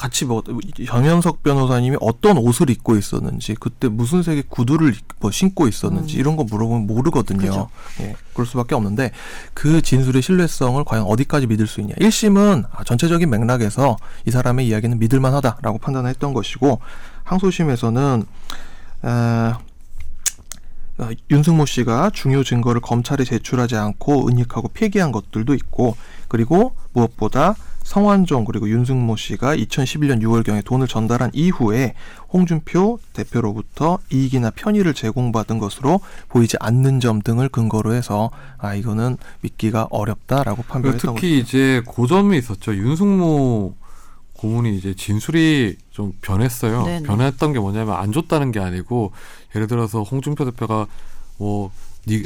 [0.00, 0.42] 같이 뭐
[0.86, 6.20] 정현석 변호사님이 어떤 옷을 입고 있었는지 그때 무슨 색의 구두를 입- 뭐 신고 있었는지 음.
[6.20, 7.38] 이런 거 물어보면 모르거든요.
[7.38, 7.68] 그죠.
[8.00, 9.10] 예, 그럴 수밖에 없는데
[9.52, 11.94] 그 진술의 신뢰성을 과연 어디까지 믿을 수 있냐.
[11.96, 16.80] 1심은 아, 전체적인 맥락에서 이 사람의 이야기는 믿을 만하다라고 판단했던 것이고
[17.24, 18.24] 항소심에서는
[19.02, 19.52] 어,
[20.96, 25.94] 어, 윤승모 씨가 중요 증거를 검찰에 제출하지 않고 은닉하고 폐기한 것들도 있고
[26.28, 31.94] 그리고 무엇보다 성완종 그리고 윤승모 씨가 2011년 6월경에 돈을 전달한 이후에
[32.32, 39.88] 홍준표 대표로부터 이익이나 편의를 제공받은 것으로 보이지 않는 점 등을 근거로 해서 아 이거는 믿기가
[39.90, 42.74] 어렵다라고 판별했다고 특히 이제 고점이 있었죠.
[42.74, 43.74] 윤승모
[44.34, 46.84] 고문이 이제 진술이 좀 변했어요.
[46.84, 47.06] 네네.
[47.06, 49.12] 변했던 게 뭐냐면 안 줬다는 게 아니고
[49.54, 50.86] 예를 들어서 홍준표 대표가
[51.36, 51.70] 뭐
[52.06, 52.22] 니,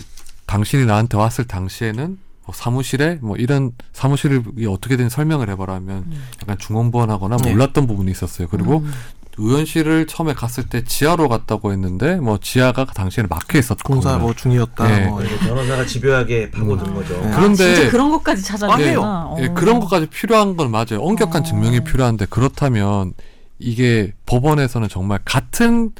[0.46, 6.24] 당신이 나한테 왔을 당시에는 뭐 사무실에 뭐 이런 사무실이 어떻게 된 설명을 해봐라면 음.
[6.42, 7.52] 약간 중언부언하거나 네.
[7.52, 8.48] 몰랐던 부분이 있었어요.
[8.48, 8.92] 그리고 음.
[9.36, 14.86] 의원실을 처음에 갔을 때 지하로 갔다고 했는데 뭐 지하가 당시에는 막혀 있었고 공사 뭐 중이었다.
[14.86, 15.06] 네.
[15.06, 17.20] 뭐 변호사가 집요하게 파고든 거죠.
[17.20, 17.32] 네.
[17.32, 19.00] 아, 그런데 진짜 그런 것까지 찾아내나?
[19.02, 21.00] 아, 예, 그런 것까지 필요한 건 맞아요.
[21.00, 21.44] 엄격한 어.
[21.44, 23.14] 증명이 필요한데 그렇다면
[23.58, 25.90] 이게 법원에서는 정말 같은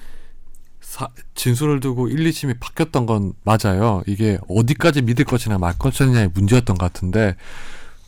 [0.95, 4.05] 사- 진술을 두고 1, 2심이 바뀌었던 건 맞아요.
[4.07, 7.34] 이게 어디까지 믿을 것이냐 말 것이냐의 문제였던 것 같은데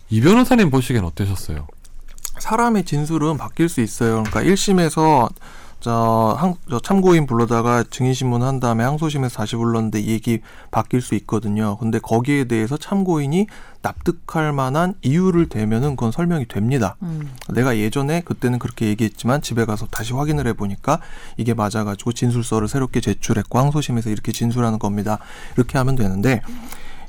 [0.09, 1.67] 이 변호사님 보시기엔 어떠셨어요?
[2.39, 4.23] 사람의 진술은 바뀔 수 있어요.
[4.23, 5.29] 그러니까 1심에서
[5.87, 10.41] 저, 항, 저 참고인 불러다가 증인신문 한 다음에 항소심에서 다시 불렀는데 얘기
[10.73, 11.77] 바뀔 수 있거든요.
[11.77, 13.47] 근데 거기에 대해서 참고인이
[13.83, 16.97] 납득할 만한 이유를 대면은 그건 설명이 됩니다.
[17.03, 17.31] 음.
[17.55, 20.99] 내가 예전에 그때는 그렇게 얘기했지만 집에 가서 다시 확인을 해보니까
[21.37, 25.21] 이게 맞아가지고 진술서를 새롭게 제출했고 항소심에서 이렇게 진술하는 겁니다.
[25.57, 26.43] 이렇게 하면 되는데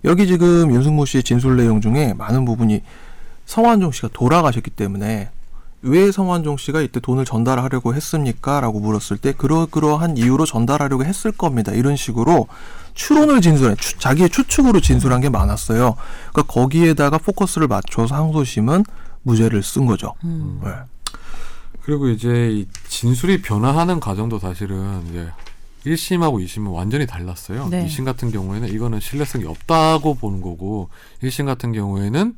[0.05, 2.83] 여기 지금 윤승모 씨의 진술 내용 중에 많은 부분이
[3.47, 5.31] 성완종 씨가 돌아가셨기 때문에
[5.83, 8.59] 왜 성완종 씨가 이때 돈을 전달하려고 했습니까?
[8.61, 11.71] 라고 물었을 때 그러그러한 이유로 전달하려고 했을 겁니다.
[11.71, 12.47] 이런 식으로
[12.95, 15.95] 추론을 진술해 추- 자기의 추측으로 진술한 게 많았어요.
[16.33, 18.85] 그러니까 거기에다가 포커스를 맞춰서 항소심은
[19.21, 20.13] 무죄를 쓴 거죠.
[20.23, 20.61] 음.
[20.63, 20.71] 네.
[21.83, 25.27] 그리고 이제 이 진술이 변화하는 과정도 사실은 이제
[25.85, 27.69] 1심하고 2심은 완전히 달랐어요.
[27.69, 27.85] 네.
[27.85, 30.89] 2심 같은 경우에는 이거는 신뢰성이 없다고 보는 거고
[31.23, 32.35] 1심 같은 경우에는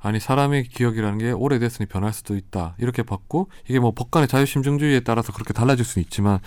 [0.00, 5.32] 아니 사람의 기억이라는 게 오래됐으니 변할 수도 있다 이렇게 봤고 이게 뭐 법관의 자유심증주의에 따라서
[5.32, 6.38] 그렇게 달라질 수는 있지만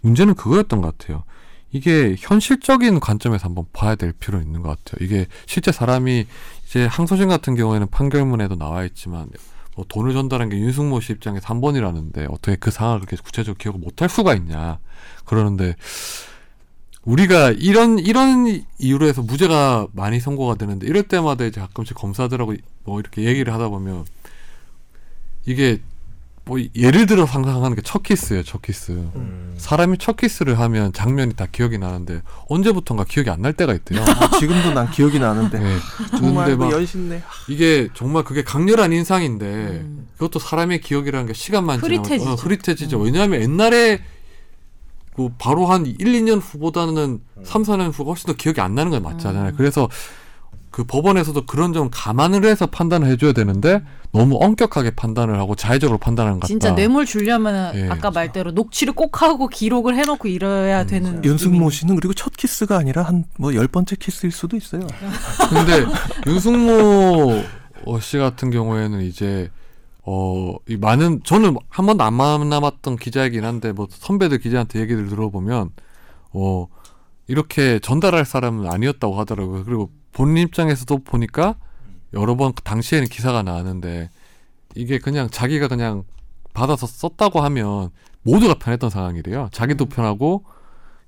[0.00, 1.24] 문제는 그거였던 것 같아요.
[1.70, 5.04] 이게 현실적인 관점에서 한번 봐야 될 필요 있는 것 같아요.
[5.04, 6.26] 이게 실제 사람이
[6.66, 9.28] 이제 항소심 같은 경우에는 판결문에도 나와 있지만
[9.76, 13.80] 뭐 돈을 전달한 게 윤승모 씨 입장에서 한 번이라는데 어떻게 그 상황을 그렇게 구체적으로 기억을
[13.80, 14.78] 못 할 수가 있냐
[15.24, 15.74] 그러는데
[17.08, 22.54] 우리가 이런 이런 이유로 해서 무죄가 많이 선고가 되는데 이럴 때마다 이제 가끔씩 검사들하고
[22.84, 24.04] 뭐 이렇게 얘기를 하다 보면
[25.46, 25.80] 이게
[26.44, 29.54] 뭐 예를 들어 상상하는 게 첫 키스예요 첫 키스 음.
[29.58, 34.02] 사람이 첫 키스를 하면 장면이 다 기억이 나는데 언제부턴가 기억이 안 날 때가 있대요.
[34.02, 35.76] 아, 지금도 난 기억이 나는데 네.
[36.18, 37.22] 정말 그막 연신내.
[37.48, 40.06] 이게 정말 그게 강렬한 인상인데 음.
[40.14, 42.30] 그것도 사람의 기억이라는 게 시간만 지나면 흐릿해지죠.
[42.30, 42.98] 어, 흐릿해지죠.
[43.00, 43.04] 음.
[43.04, 44.00] 왜냐하면 옛날에
[45.18, 49.02] 그 바로 한 1, 2년 후보다는 3, 4년 후가 훨씬 더 기억이 안 나는 건
[49.02, 49.48] 맞잖아요.
[49.50, 49.54] 음.
[49.56, 49.88] 그래서
[50.70, 56.36] 그 법원에서도 그런 점 감안을 해서 판단을 해줘야 되는데 너무 엄격하게 판단을 하고 자의적으로 판단하는
[56.38, 56.46] 것 같다.
[56.46, 57.88] 진짜 뇌물 주려면 예.
[57.90, 62.76] 아까 말대로 녹취를 꼭 하고 기록을 해놓고 이래야 음, 되는 윤승모 씨는 그리고 첫 키스가
[62.78, 64.86] 아니라 한 뭐 열 번째 키스일 수도 있어요.
[65.50, 65.84] 근데
[66.28, 67.42] 윤승모
[67.86, 69.50] 어, 씨 같은 경우에는 이제
[70.10, 75.70] 어, 이 많은 저는 한 번도 안 만나봤던 기자이긴 한데 뭐 선배들 기자한테 얘기를 들어보면
[76.32, 76.66] 어
[77.26, 79.64] 이렇게 전달할 사람은 아니었다고 하더라고요.
[79.64, 81.56] 그리고 본인 입장에서도 보니까
[82.14, 84.08] 여러 번 당시에는 기사가 나왔는데
[84.74, 86.04] 이게 그냥 자기가 그냥
[86.54, 87.90] 받아서 썼다고 하면
[88.22, 89.50] 모두가 편했던 상황이래요.
[89.52, 90.42] 자기도 편하고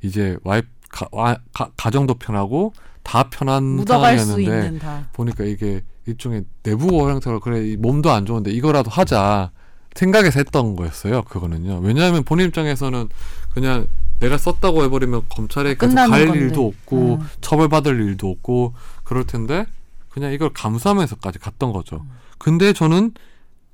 [0.02, 5.08] 이제 와이프 가, 와, 가, 가정도 편하고 다 편한 상황이었는데 있는 다.
[5.14, 9.50] 보니까 이게 일종의 내부 형태로 그래 이 몸도 안 좋은데 이거라도 하자
[9.94, 11.22] 생각해서 했던 거였어요.
[11.22, 11.80] 그거는요.
[11.82, 13.08] 왜냐하면 본인 입장에서는
[13.52, 13.86] 그냥
[14.20, 16.38] 내가 썼다고 해버리면 검찰에 갈 건데.
[16.38, 17.26] 일도 없고 음.
[17.40, 19.66] 처벌받을 일도 없고 그럴 텐데
[20.10, 21.96] 그냥 이걸 감수하면서까지 갔던 거죠.
[21.96, 22.10] 음.
[22.38, 23.12] 근데 저는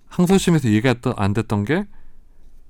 [0.09, 1.85] 항소심에서 얘기가 안 됐던 게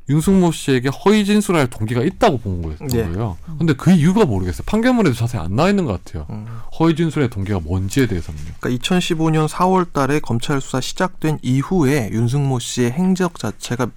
[0.09, 3.03] 윤승모 씨에게 허위 진술할 동기가 있다고 본 거였던 네.
[3.05, 3.37] 거예요.
[3.59, 4.63] 근데 그 이유가 모르겠어요.
[4.67, 6.27] 판결문에도 자세히 안 나와 있는 것 같아요.
[6.31, 6.47] 음.
[6.79, 8.45] 허위 진술의 동기가 뭔지에 대해서는요.
[8.61, 13.89] 그러니까 2015년 4월 달에 검찰 수사 시작된 이후에 윤승모 씨의 행적 자체가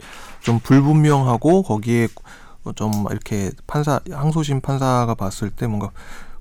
[0.42, 2.08] 좀 불분명하고 거기에
[2.76, 5.92] 좀 이렇게 판사 항소심 판사가 봤을 때 뭔가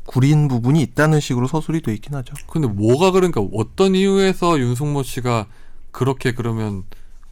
[0.05, 2.35] 구린 부분이 있다는 식으로 서술이 돼 있긴 하죠.
[2.47, 5.47] 근데 뭐가 그러니까 어떤 이유에서 윤승모 씨가
[5.91, 6.85] 그렇게 그러면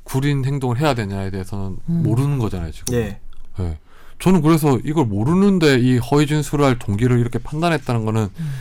[0.06, 2.02] 구린 행동을 해야 되냐에 대해서는 음.
[2.04, 2.94] 모르는 거잖아요 지금.
[2.94, 3.18] 예.
[3.60, 3.78] 예.
[4.18, 8.52] 저는 그래서 이걸 모르는데 이 허위 진술할 동기를 이렇게 판단했다는 거는 음.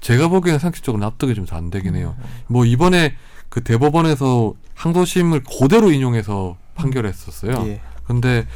[0.00, 2.14] 제가 보기에는 상식적으로 납득이 좀 잘 안 되긴 해요.
[2.46, 3.14] 뭐 이번에
[3.48, 7.52] 그 대법원에서 항소심을 그대로 인용해서 판결했었어요.
[7.68, 7.80] 예.
[8.06, 8.46] 근데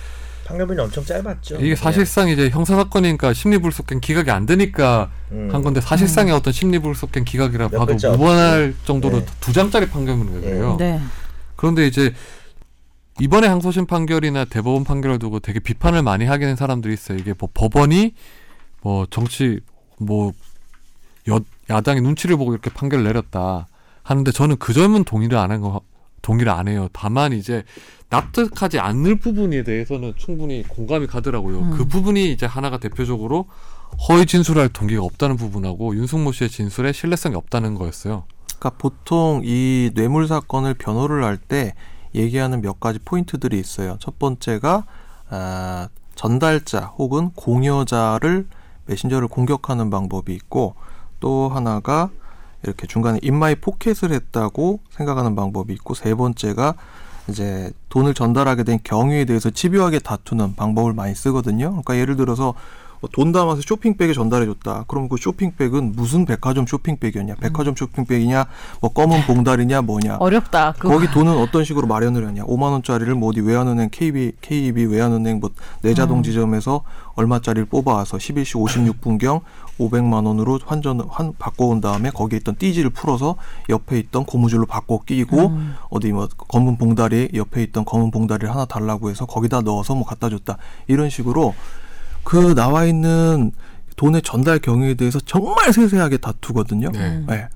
[0.46, 1.56] 판결문이 엄청 짧았죠.
[1.56, 5.48] 이게 사실상 이제 형사 사건이니까 심리불속행 기각이 안 되니까 음.
[5.50, 9.26] 한 건데 사실상의 어떤 심리불속행 기각이라 몇 봐도 무관할 정도로 네.
[9.40, 10.70] 두 장짜리 판결문이에요.
[10.72, 10.76] 어.
[10.76, 11.00] 네.
[11.56, 12.12] 그런데 이제
[13.20, 17.18] 이번에 항소심 판결이나 대법원 판결을 두고 되게 비판을 많이 하게 된 사람들이 있어요.
[17.18, 18.12] 이게 뭐 법원이
[18.82, 19.60] 뭐 정치
[19.98, 20.32] 뭐
[21.28, 21.40] 여,
[21.70, 23.66] 야당의 눈치를 보고 이렇게 판결을 내렸다
[24.02, 25.80] 하는데 저는 그 점은 동의를 안 한 거
[26.22, 26.88] 동의를 안 해요.
[26.92, 27.62] 다만 이제
[28.10, 31.58] 납득하지 않을 부분에 대해서는 충분히 공감이 가더라고요.
[31.60, 31.70] 음.
[31.70, 33.46] 그 부분이 이제 하나가 대표적으로
[34.08, 38.24] 허위 진술할 동기가 없다는 부분하고 윤승모 씨의 진술에 신뢰성이 없다는 거였어요.
[38.58, 41.74] 그러니까 보통 이 뇌물 사건을 변호를 할 때
[42.14, 43.96] 얘기하는 몇 가지 포인트들이 있어요.
[44.00, 44.84] 첫 번째가
[45.28, 48.46] 아, 전달자 혹은 공여자를
[48.86, 50.74] 메신저를 공격하는 방법이 있고
[51.20, 52.10] 또 하나가
[52.62, 56.74] 이렇게 중간에 in my pocket을 했다고 생각하는 방법이 있고 세 번째가
[57.28, 61.70] 이제 돈을 전달하게 된 경위에 대해서 집요하게 다투는 방법을 많이 쓰거든요.
[61.70, 62.54] 그러니까 예를 들어서 뭐
[63.12, 64.84] 돈 담아서 쇼핑백에 전달해줬다.
[64.88, 67.36] 그럼 그 쇼핑백은 무슨 백화점 쇼핑백이었냐?
[67.36, 68.46] 백화점 쇼핑백이냐?
[68.80, 69.82] 뭐 검은 봉다리냐?
[69.82, 70.16] 뭐냐?
[70.16, 70.72] 어렵다.
[70.72, 70.94] 그거.
[70.94, 72.44] 거기 돈은 어떤 식으로 마련을 하냐?
[72.44, 75.50] 5만 원짜리를 뭐 어디 외환은행 KB KB 외환은행 뭐
[75.82, 76.22] 내자동 음.
[76.22, 76.82] 지점에서
[77.14, 79.40] 얼마짜리를 뽑아와서 11시 56분경
[79.78, 83.36] 500만 원으로 환전 환 바꿔온 다음에 거기에 있던 띠지를 풀어서
[83.68, 85.74] 옆에 있던 고무줄로 바꿔 끼고 음.
[85.90, 90.28] 어디 뭐 검은 봉다리 옆에 있던 검은 봉다리를 하나 달라고 해서 거기다 넣어서 뭐 갖다
[90.28, 91.54] 줬다 이런 식으로
[92.26, 93.52] 그 나와 있는
[93.94, 96.90] 돈의 전달 경위에 대해서 정말 세세하게 다투거든요.
[96.90, 96.98] 네.
[96.98, 97.26] 음.
[97.28, 97.48] 네.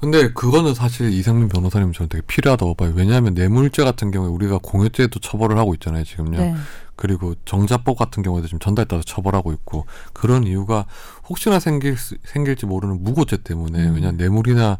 [0.00, 2.92] 근데 그거는 사실 이상민 변호사님 저는 되게 필요하다고 봐요.
[2.96, 6.38] 왜냐하면 뇌물죄 같은 경우에 우리가 공여죄도 처벌을 하고 있잖아요, 지금요.
[6.38, 6.54] 네.
[6.96, 10.86] 그리고 정자법 같은 경우에도 지금 전달에 따라 처벌하고 있고 그런 이유가
[11.28, 13.94] 혹시나 생길 수- 생길지 모르는 무고죄 때문에 음.
[13.94, 14.78] 왜냐 면 뇌물이나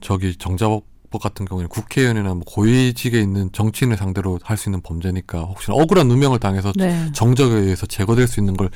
[0.00, 0.84] 저기 정자법
[1.16, 6.38] 같은 경우에는 국회의원이나 뭐 고위직에 있는 정치인을 상대로 할 수 있는 범죄니까 혹시나 억울한 누명을
[6.38, 7.10] 당해서 네.
[7.14, 8.68] 정적에 의해서 제거될 수 있는 걸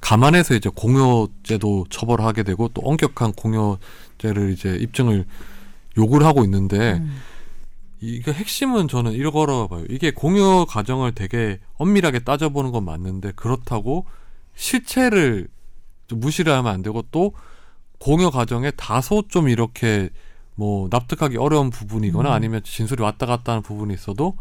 [0.00, 5.24] 감안해서 이제 공여죄도 처벌하게 되고 또 엄격한 공여죄를 이제 입증을
[5.96, 7.20] 요구를 하고 있는데 음.
[8.00, 9.84] 이게 핵심은 저는 이거라고 봐요.
[9.88, 14.06] 이게 공여 과정을 되게 엄밀하게 따져보는 건 맞는데 그렇다고
[14.56, 15.48] 실체를
[16.08, 17.32] 좀 무시를 하면 안 되고 또
[17.98, 20.10] 공여 과정에 다소 좀 이렇게
[20.54, 22.34] 뭐 납득하기 어려운 부분이거나 음.
[22.34, 24.36] 아니면 진술이 왔다 갔다 하는 부분이 있어도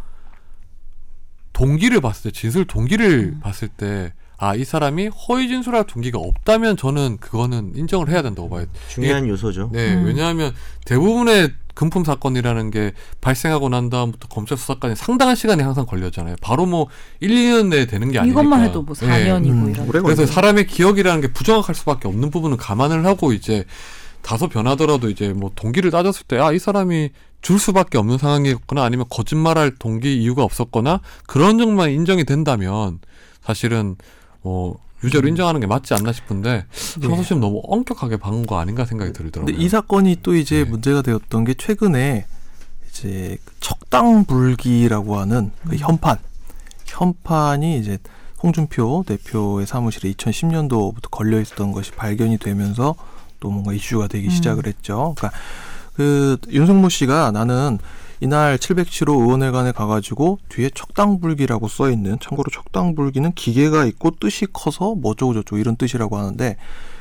[1.54, 3.40] 동기를 봤을 때 진술 동기를 음.
[3.42, 8.66] 봤을 때 아 이 사람이 허위 진술할 동기가 없다면 저는 그거는 인정을 해야 된다고 봐요.
[8.90, 9.70] 중요한 요소죠.
[9.72, 10.06] 네, 음.
[10.06, 10.52] 왜냐하면
[10.86, 16.38] 대부분의 금품 사건이라는 게 발생하고 난 다음부터 검찰 수사까지 상당한 시간이 항상 걸렸잖아요.
[16.42, 16.88] 바로 뭐
[17.20, 18.42] 1, 2년 내에 되는 게 아니니까.
[18.42, 19.88] 이것만 해도 뭐 4년이고 음, 이런.
[20.04, 20.26] 그래서.
[20.26, 23.66] 사람의 기억이라는 게 부정확할 수밖에 없는 부분은 감안을 하고 이제
[24.22, 27.10] 다소 변하더라도 이제 뭐 동기를 따졌을 때 아 이 사람이
[27.42, 33.00] 줄 수밖에 없는 상황이었거나 아니면 거짓말할 동기 이유가 없었거나 그런 점만 인정이 된다면
[33.42, 33.96] 사실은
[34.42, 36.66] 뭐 유죄로 인정하는 게 맞지 않나 싶은데
[37.00, 37.08] 네.
[37.08, 39.46] 항소심 너무 엄격하게 박은 거 아닌가 생각이 들더라고요.
[39.56, 40.70] 근데 이 사건이 또 이제 네.
[40.70, 42.26] 문제가 되었던 게 최근에
[42.90, 45.78] 이제 그 척당불기라고 하는 그 음.
[45.80, 46.18] 현판
[46.86, 47.98] 현판이 이제
[48.44, 52.96] 홍준표 대표의 사무실에 2010년도부터 걸려 있었던 것이 발견이 되면서
[53.42, 54.30] 또 뭔가 이슈가 되기 음.
[54.30, 55.14] 시작을 했죠.
[55.18, 55.38] 그러니까
[55.96, 57.78] 그 윤석모 씨가 나는
[58.22, 65.12] 이날 707호 의원회관에 가가지고 뒤에 척당불기라고 써 있는 참고로 척당불기는 기계가 있고 뜻이 커서 뭐
[65.12, 66.56] 어쩌고 저쩌고 이런 뜻이라고 하는데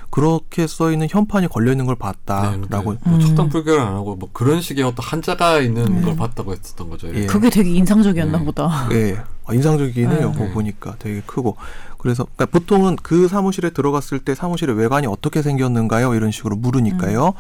[0.09, 3.21] 그렇게 써 있는 현판이 걸려 있는 걸 봤다라고 뭐 음.
[3.21, 6.03] 척당 불결을 안 하고 뭐 그런 식의 어떤 한자가 있는 음.
[6.03, 7.15] 걸 봤다고 했었던 거죠.
[7.15, 7.27] 예.
[7.27, 8.45] 그게 되게 인상적이었나 네.
[8.45, 8.89] 보다.
[8.93, 10.11] 예, 아, 인상적이네요.
[10.11, 10.33] 네.
[10.33, 10.51] 그거 네.
[10.53, 11.57] 보니까 되게 크고.
[12.01, 16.15] 그래서 그러니까 보통은 그 사무실에 들어갔을 때 사무실의 외관이 어떻게 생겼는가요?
[16.15, 17.33] 이런 식으로 물으니까요.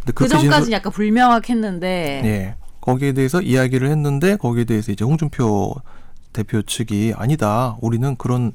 [0.00, 5.04] 근데 그 그렇게 전까지 진술- 약간 불명확했는데 예, 거기에 대해서 이야기를 했는데 거기에 대해서 이제
[5.04, 5.74] 홍준표
[6.32, 7.76] 대표 측이 아니다.
[7.80, 8.52] 우리는 그런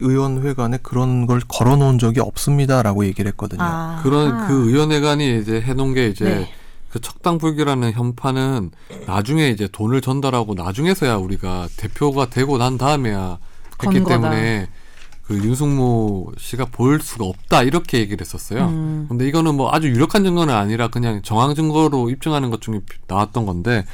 [0.00, 3.62] 의원회관에 그런 걸 걸어놓은 적이 없습니다라고 얘기를 했거든요.
[3.62, 4.00] 아.
[4.02, 6.48] 그런 그 의원회관이 이제 해놓은 게 이제 네.
[6.90, 8.70] 그 척당불기라는 현판은
[9.06, 13.38] 나중에 이제 돈을 전달하고 나중에서야 우리가 대표가 되고 난 다음에야
[13.82, 14.30] 했기 건 거다.
[14.30, 14.68] 때문에
[15.24, 18.66] 그 윤승모 씨가 볼 수가 없다 이렇게 얘기를 했었어요.
[18.66, 19.06] 음.
[19.08, 23.84] 근데 이거는 뭐 아주 유력한 증거는 아니라 그냥 정황 증거로 입증하는 것 중에 나왔던 건데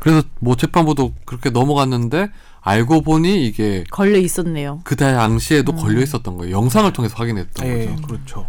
[0.00, 2.28] 그래서 뭐 재판부도 그렇게 넘어갔는데
[2.60, 4.80] 알고 보니 이게 걸려 있었네요.
[4.84, 5.76] 그 당시에도 음.
[5.76, 6.56] 걸려 있었던 거예요.
[6.56, 8.02] 영상을 통해서 확인했던 예, 거죠.
[8.06, 8.48] 그렇죠.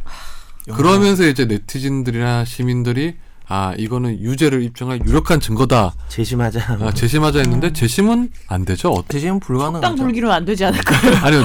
[0.74, 3.18] 그러면서 이제 네티즌들이나 시민들이
[3.48, 5.94] 아 이거는 유죄를 입증할 유력한 증거다.
[6.10, 6.78] 재심하자.
[6.82, 8.92] 아, 재심하자 했는데 재심은 안 되죠.
[8.92, 9.82] 어, 대신 불가능하죠.
[9.82, 11.16] 땅 불기로는 안 되지 않을까요?
[11.24, 11.44] 아니요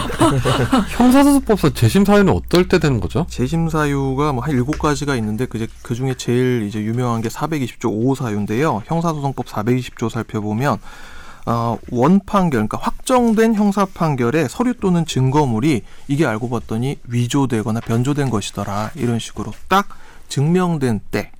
[0.89, 3.27] 형사소송법상 재심 사유는 어떨 때 되는 거죠?
[3.29, 7.91] 재심 사유가 뭐 한 일곱 가지가 있는데 그제 그 중에 제일 이제 유명한 게 420조
[7.93, 8.83] 5 사유인데요.
[8.87, 10.79] 형사소송법 420조 살펴보면
[11.47, 18.31] 어, 원 판결, 그러니까 확정된 형사 판결에 서류 또는 증거물이 이게 알고 봤더니 위조되거나 변조된
[18.31, 19.89] 것이더라 이런 식으로 딱
[20.29, 21.33] 증명된 때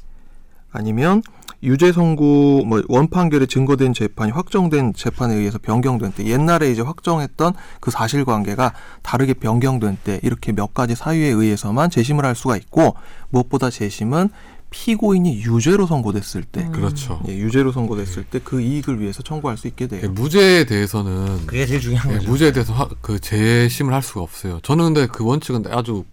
[0.73, 1.23] 아니면
[1.63, 7.91] 유죄 선고 뭐 원판결에 증거된 재판이 확정된 재판에 의해서 변경된 때 옛날에 이제 확정했던 그
[7.91, 12.95] 사실관계가 다르게 변경된 때 이렇게 몇 가지 사유에 의해서만 재심을 할 수가 있고
[13.29, 14.31] 무엇보다 재심은
[14.71, 16.73] 피고인이 유죄로 선고됐을 때 음.
[16.73, 17.21] 그렇죠.
[17.29, 20.01] 예, 유죄로 선고됐을 때 그 이익을 위해서 청구할 수 있게 돼요.
[20.05, 22.31] 예, 무죄에 대해서는 그게 제일 중요한 예, 거죠.
[22.31, 24.61] 무죄에 대해서 화- 그 재심을 할 수가 없어요.
[24.63, 26.05] 저는 근데 그 원칙은 아주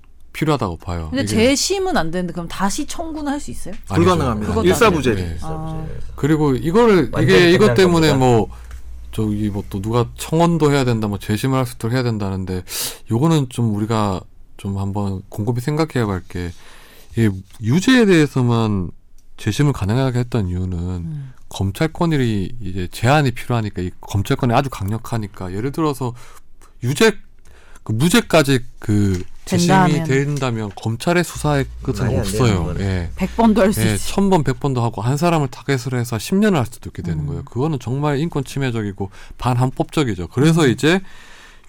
[0.41, 1.07] 필요하다고 봐요.
[1.09, 3.73] 근데 이게 재심은 안 되는데 그럼 다시 청구는 할 수 있어요?
[3.89, 3.95] 아니죠.
[3.95, 4.49] 불가능합니다.
[4.49, 5.15] 그것도 일사부재.
[5.15, 5.37] 네.
[5.41, 5.85] 아.
[6.15, 8.17] 그리고 이거를 완전 이게 이것 끝난 때문에 겁니다.
[8.17, 8.49] 뭐
[9.11, 12.63] 저기 뭐 또 누가 청원도 해야 된다, 뭐 재심을 할 수도 해야 된다는데
[13.11, 14.21] 요거는 좀 우리가
[14.57, 17.29] 좀 한번 곰곰이 생각해야 할 게이
[17.61, 18.91] 유죄에 대해서만
[19.37, 21.33] 재심을 가능하게 했던 이유는 음.
[21.49, 26.13] 검찰권이 이제 제한이 필요하니까 이 검찰권이 아주 강력하니까 예를 들어서
[26.83, 27.13] 유죄
[27.83, 30.05] 그 무죄까지 그 재심이 된다면.
[30.05, 32.75] 된다면 검찰의 수사의 끝은 없어요.
[32.79, 33.09] 예.
[33.15, 34.07] 100번도 할수 예, 있어.
[34.13, 37.27] 천 번, 백 번도 하고 한 사람을 타겟으로 해서 10년을 할 수도 있게 되는 음.
[37.27, 37.43] 거예요.
[37.43, 40.27] 그거는 정말 인권 침해적이고 반헌법적이죠.
[40.27, 40.69] 그래서 음.
[40.69, 41.01] 이제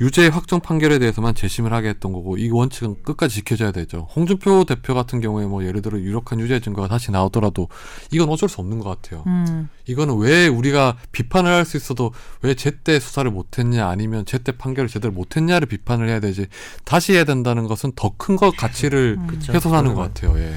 [0.01, 4.07] 유죄 확정 판결에 대해서만 재심을 하게 했던 거고 이 원칙은 끝까지 지켜져야 되죠.
[4.15, 7.69] 홍준표 대표 같은 경우에 뭐 예를 들어 유력한 유죄 증거가 다시 나오더라도
[8.13, 9.25] 이건 어쩔 수 없는 것 같아요.
[9.27, 9.69] 음.
[9.87, 15.13] 이거는 왜 우리가 비판을 할 수 있어도 왜 제때 수사를 못했냐 아니면 제때 판결을 제대로
[15.13, 16.47] 못했냐를 비판을 해야 되지
[16.85, 19.41] 다시 해야 된다는 것은 더 큰 것 가치를 음.
[19.49, 20.39] 훼손하는 것 같아요.
[20.39, 20.55] 예.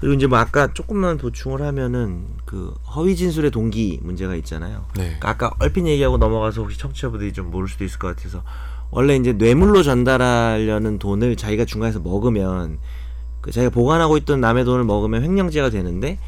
[0.00, 4.86] 그리고 이제 뭐 아까 조금만 보충을 하면은 그 허위 진술의 동기 문제가 있잖아요.
[4.96, 5.04] 네.
[5.04, 8.42] 그러니까 아까 얼핏 얘기하고 넘어가서 혹시 청취자분들이 좀 모를 수도 있을 것 같아서
[8.90, 12.78] 원래 이제 뇌물로 전달하려는 돈을 자기가 중간에서 먹으면
[13.42, 16.18] 그 자기가 보관하고 있던 남의 돈을 먹으면 횡령죄가 되는데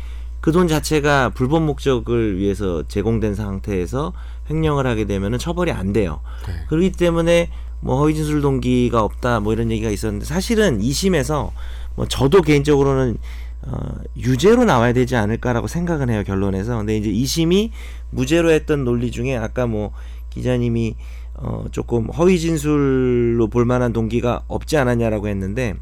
[0.43, 4.13] 그 돈 자체가 불법 목적을 위해서 제공된 상태에서
[4.51, 6.21] 횡령을 하게 되면은 처벌이 안 돼요.
[6.47, 6.53] 네.
[6.69, 7.49] 그렇기 때문에
[7.81, 11.51] 뭐 허위 진술 동기가 없다 뭐 이런 얘기가 있었는데 사실은 2심에서
[11.95, 13.19] 뭐 저도 개인적으로는
[13.65, 16.77] 어, 유죄로 나와야 되지 않을까라고 생각은 해요 결론에서.
[16.79, 17.71] 근데 이제 2심이
[18.11, 19.93] 무죄로 했던 논리 중에 아까 뭐
[20.31, 20.97] 기자님이
[21.35, 25.75] 어, 조금 허위 진술로 볼 만한 동기가 없지 않았냐라고 했는데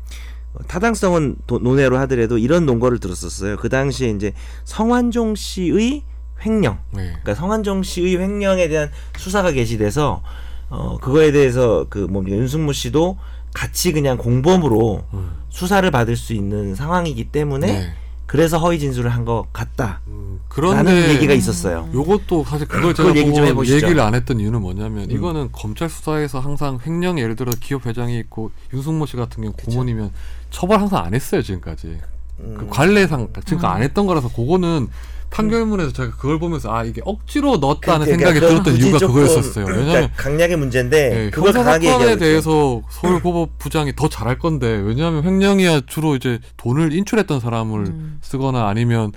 [0.55, 3.57] 어, 타당성은 도- 논외로 하더라도 이런 논거를 들었었어요.
[3.57, 4.33] 그 당시에 이제
[4.64, 6.03] 성완종 씨의
[6.45, 6.78] 횡령.
[6.93, 7.07] 네.
[7.09, 10.22] 그러니까 성한종 씨의 횡령에 대한 수사가 개시돼서
[10.70, 13.18] 어 그거에 대해서 그 뭡니까 윤승무 씨도
[13.53, 15.30] 같이 그냥 공범으로 음.
[15.48, 17.92] 수사를 받을 수 있는 상황이기 때문에 네.
[18.26, 20.01] 그래서 허위 진술을 한 것 같다.
[20.07, 21.88] 음, 라는 그런데 얘기가 있었어요.
[21.92, 23.74] 요것도 사실 그걸 그걸 제가 얘기 좀 보고 해보시죠.
[23.86, 25.11] 얘기를 안 했던 이유는 뭐냐면 음.
[25.11, 30.12] 이거는 검찰 수사에서 항상 횡령 예를 들어 기업 회장이 있고 윤승모 씨 같은 경우 고문이면
[30.51, 31.98] 처벌 항상 안 했어요 지금까지
[32.36, 33.82] 그 음, 관례상 지금까지 안 음.
[33.82, 34.88] 했던 거라서 그거는
[35.31, 39.87] 판결문에서 제가 그걸 보면서 아 이게 억지로 넣었다는 그러니까 생각이 그건 들었던 이유가 그거였었어요 그러니까
[39.87, 42.16] 왜냐하면 강약의 문제인데 예, 그걸 강하게 사건에.
[42.16, 48.18] 대해서 서울고법 부장이 더 잘할 건데 왜냐하면 횡령이야 주로 이제 돈을 인출했던 사람을 음.
[48.22, 49.12] 쓰거나 아니면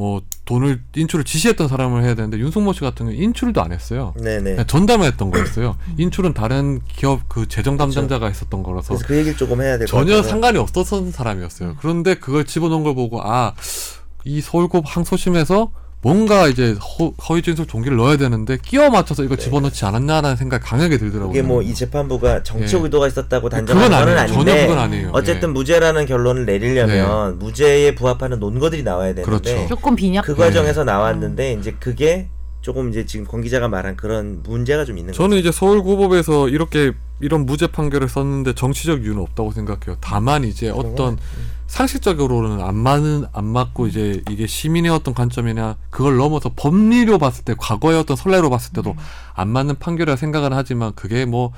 [0.00, 4.14] 어 돈을 인출을 지시했던 사람을 해야 되는데 윤석모 씨 같은 경우 인출도 안 했어요.
[4.22, 4.50] 네네.
[4.52, 5.76] 그냥 전담을 했던 거였어요.
[5.96, 10.16] 인출은 다른 기업 그 재정 담당자가 했었던 거라서 그래서 그 얘기를 조금 해야 될것 전혀
[10.16, 10.30] 같아요.
[10.30, 11.76] 상관이 없었던 사람이었어요.
[11.80, 13.54] 그런데 그걸 집어넣은 걸 보고 아
[14.28, 15.70] 이 서울고 항소심에서
[16.00, 20.96] 뭔가 이제 허, 허위 진술 종기를 넣어야 되는데 끼워 맞춰서 이거 집어넣지 않았냐라는 생각이 강하게
[20.98, 21.32] 들더라고요.
[21.32, 21.40] 네.
[21.40, 22.84] 그게 뭐 이 재판부가 정치적 예.
[22.84, 24.20] 의도가 있었다고 단정하는 그건 건 아니에요.
[24.38, 25.10] 아닌데 전혀 그건 아니에요.
[25.12, 25.52] 어쨌든 예.
[25.54, 29.66] 무죄라는 결론을 내리려면 무죄에 부합하는 논거들이 나와야 되는데 그렇죠.
[29.68, 30.24] 조금 빈약.
[30.24, 32.28] 그 과정에서 나왔는데 이제 그게
[32.60, 37.44] 조금 이제 지금 권 기자가 말한 그런 문제가 좀 있는 저는 이제 서울고법에서 이렇게 이런
[37.46, 39.96] 무죄 판결을 썼는데 정치적 이유는 없다고 생각해요.
[40.00, 41.18] 다만 이제 어떤
[41.68, 47.54] 상식적으로는 안 맞는 안 맞고 이제 이게 시민의 어떤 관점이나 그걸 넘어서 법리로 봤을 때
[47.56, 48.96] 과거의 어떤 선례로 봤을 때도
[49.34, 51.52] 안 맞는 판결이라 생각은 하지만 그게 뭐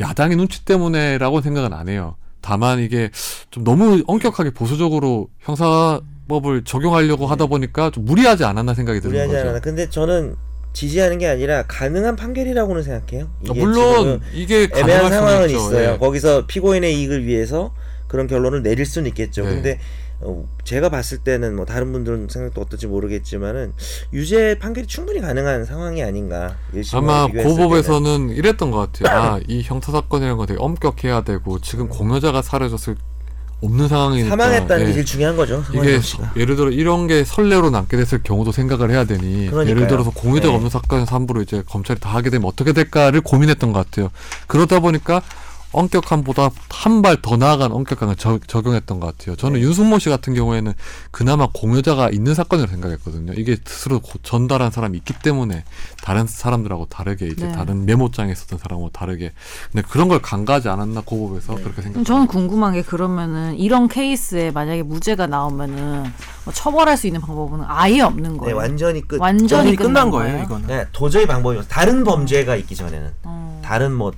[0.00, 2.16] 야당의 눈치 때문에라고 생각은 안 해요.
[2.40, 3.10] 다만 이게
[3.50, 9.48] 좀 너무 엄격하게 보수적으로 형사법을 적용하려고 하다 보니까 좀 무리하지 않았나 생각이 드는 무리하지 거죠.
[9.50, 9.60] 않아.
[9.60, 10.34] 근데 저는
[10.72, 13.24] 지지하는 게 아니라 가능한 판결이라고는 생각해요.
[13.26, 15.58] 아, 이게 물론 지금 이게 애매한 가능할 수는 상황은 있죠.
[15.58, 15.92] 있어요.
[15.94, 15.98] 예.
[15.98, 17.72] 거기서 피고인의 이익을 위해서
[18.16, 19.44] 그런 결론을 내릴 수는 있겠죠.
[19.44, 19.50] 네.
[19.50, 19.78] 근데
[20.20, 23.74] 어, 제가 봤을 때는 뭐 다른 분들은 생각도 어떨지 모르겠지만은
[24.14, 26.56] 유죄 판결이 충분히 가능한 상황이 아닌가.
[26.94, 27.26] 아마.
[27.26, 29.18] 고법에서는 이랬던 것 같아요.
[29.34, 32.96] 아, 이 형사 사건이라는 건 되게 엄격해야 되고 지금 공여자가 사라졌을
[33.62, 34.92] 없는 상황이니까 사망했다는 게 예.
[34.94, 35.62] 제일 중요한 거죠.
[35.74, 36.32] 이게 씨가.
[36.36, 39.68] 예를 들어 이런 게 선례로 남게 됐을 경우도 생각을 해야 되니 그러니까요.
[39.68, 40.54] 예를 들어서 공유자가 네.
[40.54, 44.10] 없는 사건에서 함부로 이제 검찰이 다 하게 되면 어떻게 될까를 고민했던 것 같아요.
[44.46, 45.22] 그러다 보니까
[45.72, 49.36] 엄격함보다 한 발 더 나아간 엄격함을 적, 적용했던 것 같아요.
[49.36, 50.72] 저는 윤승모 씨 같은 경우에는
[51.10, 53.32] 그나마 공여자가 있는 사건이라고 생각했거든요.
[53.34, 55.64] 이게 스스로 고- 전달한 사람이 있기 때문에
[56.02, 57.52] 다른 사람들하고 다르게 이제 네.
[57.52, 59.32] 다른 메모장에 있었던 사람하고 다르게
[59.72, 62.04] 근데 그런 걸 간과하지 않았나 고법에서 그렇게 그럼 생각합니다.
[62.12, 66.04] 저는 궁금한 게 그러면은 이런 케이스에 만약에 무죄가 나오면은
[66.44, 68.56] 뭐 처벌할 수 있는 방법은 아예 없는 네, 거예요.
[68.56, 69.20] 완전히 끝.
[69.20, 70.44] 완전히 완전히 끝난 끝난 거예요, 거예요?
[70.44, 70.66] 이거는.
[70.68, 71.68] 네, 도저히 방법이 없어.
[71.68, 73.62] 다른 범죄가 있기 전에는 어.
[73.64, 74.12] 다른 뭐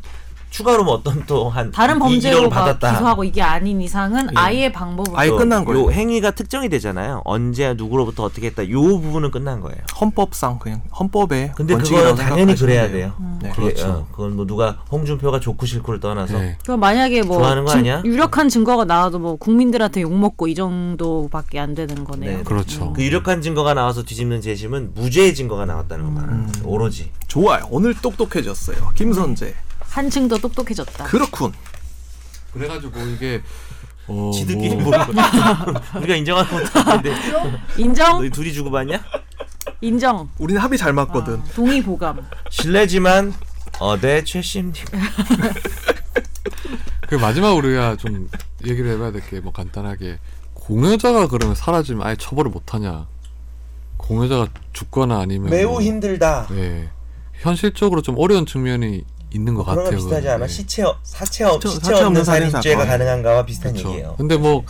[0.50, 2.92] 추가로 뭐 어떤 또한 다른 범죄로 막 받았다.
[2.92, 4.32] 기소하고 이게 아닌 이상은 예.
[4.34, 5.84] 아예 방법을 아예 또 끝난 거예요.
[5.86, 7.22] 요 행위가 특정이 되잖아요.
[7.24, 8.68] 언제 누구로부터 어떻게 했다.
[8.70, 9.76] 요 부분은 끝난 거예요.
[10.00, 13.14] 헌법상 그냥 헌법에 근데 원칙이라고 그거는 당연히 생각하시면 그래야 돼요.
[13.42, 13.50] 네.
[13.50, 13.88] 그게, 그렇죠.
[13.88, 16.56] 어, 그건 뭐 누가 홍준표가 좋고 싫고를 떠나서 네.
[16.64, 18.02] 그럼 만약에 뭐 좋아하는 거 증- 아니야?
[18.04, 22.38] 유력한 증거가 나와도 뭐 국민들한테 욕 먹고 이 정도밖에 안 되는 거네요.
[22.38, 22.42] 네.
[22.42, 22.92] 그렇죠.
[22.94, 26.52] 그 유력한 증거가 나와서 뒤집는 재심은 무죄의 증거가 나왔다는 거 말하는 음.
[26.64, 27.10] 오로지.
[27.26, 27.66] 좋아요.
[27.70, 28.76] 오늘 똑똑해졌어요.
[28.94, 29.54] 김선재.
[29.98, 31.04] 한층 더 똑똑해졌다.
[31.06, 31.52] 그렇군.
[32.52, 33.42] 그래가지고 이게
[34.06, 35.12] 어, 지들끼리 뭐- 모르는 거
[35.98, 37.12] 우리가 인정하는 것도 아닌데
[37.76, 38.18] 인정?
[38.18, 39.02] 너희 둘이 주고 받냐?
[39.80, 40.28] 인정.
[40.38, 41.40] 우리는 합이 잘 맞거든.
[41.40, 42.24] 아, 동의 보감.
[42.48, 43.34] 실례지만
[43.80, 44.72] 어대 최씨님
[47.08, 48.30] 그 마지막 우리가 좀
[48.66, 50.18] 얘기를 해봐야 될 게 뭐 간단하게
[50.54, 53.06] 공여자가 그러면 사라지면 아예 처벌을 못하냐
[53.96, 56.46] 공여자가 죽거나 아니면 뭐, 힘들다.
[56.52, 56.88] 예
[57.40, 59.96] 현실적으로 좀 어려운 측면이 있는 것 그런 거 같아요.
[59.98, 60.34] 비슷하지 그건.
[60.34, 60.44] 않아?
[60.44, 60.48] 예.
[60.48, 62.86] 시체 어- 사체 없 시체- 시체 없는 없는 살인 살인죄가.
[62.86, 63.90] 가능한가와 비슷한 그렇죠.
[63.90, 64.14] 얘기예요.
[64.16, 64.64] 근데 뭐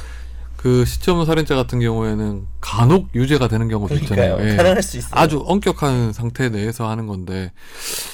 [0.59, 4.32] 그 시점 살인죄 같은 경우에는 간혹 유죄가 되는 경우도 그러니까요.
[4.34, 4.50] 있잖아요.
[4.52, 4.56] 예.
[4.56, 5.12] 가능할 수 있어요.
[5.14, 7.52] 아주 엄격한 상태 내에서 하는 건데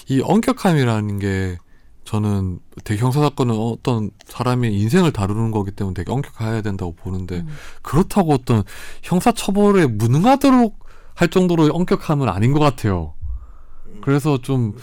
[0.08, 1.56] 이 엄격함이라는 게
[2.04, 7.48] 저는 되게 형사 사건은 어떤 사람의 인생을 다루는 거기 때문에 되게 엄격해야 된다고 보는데 음.
[7.80, 8.62] 그렇다고 어떤
[9.02, 10.78] 형사 처벌에 무능하도록
[11.14, 13.14] 할 정도로 엄격함은 아닌 것 같아요.
[14.02, 14.74] 그래서 좀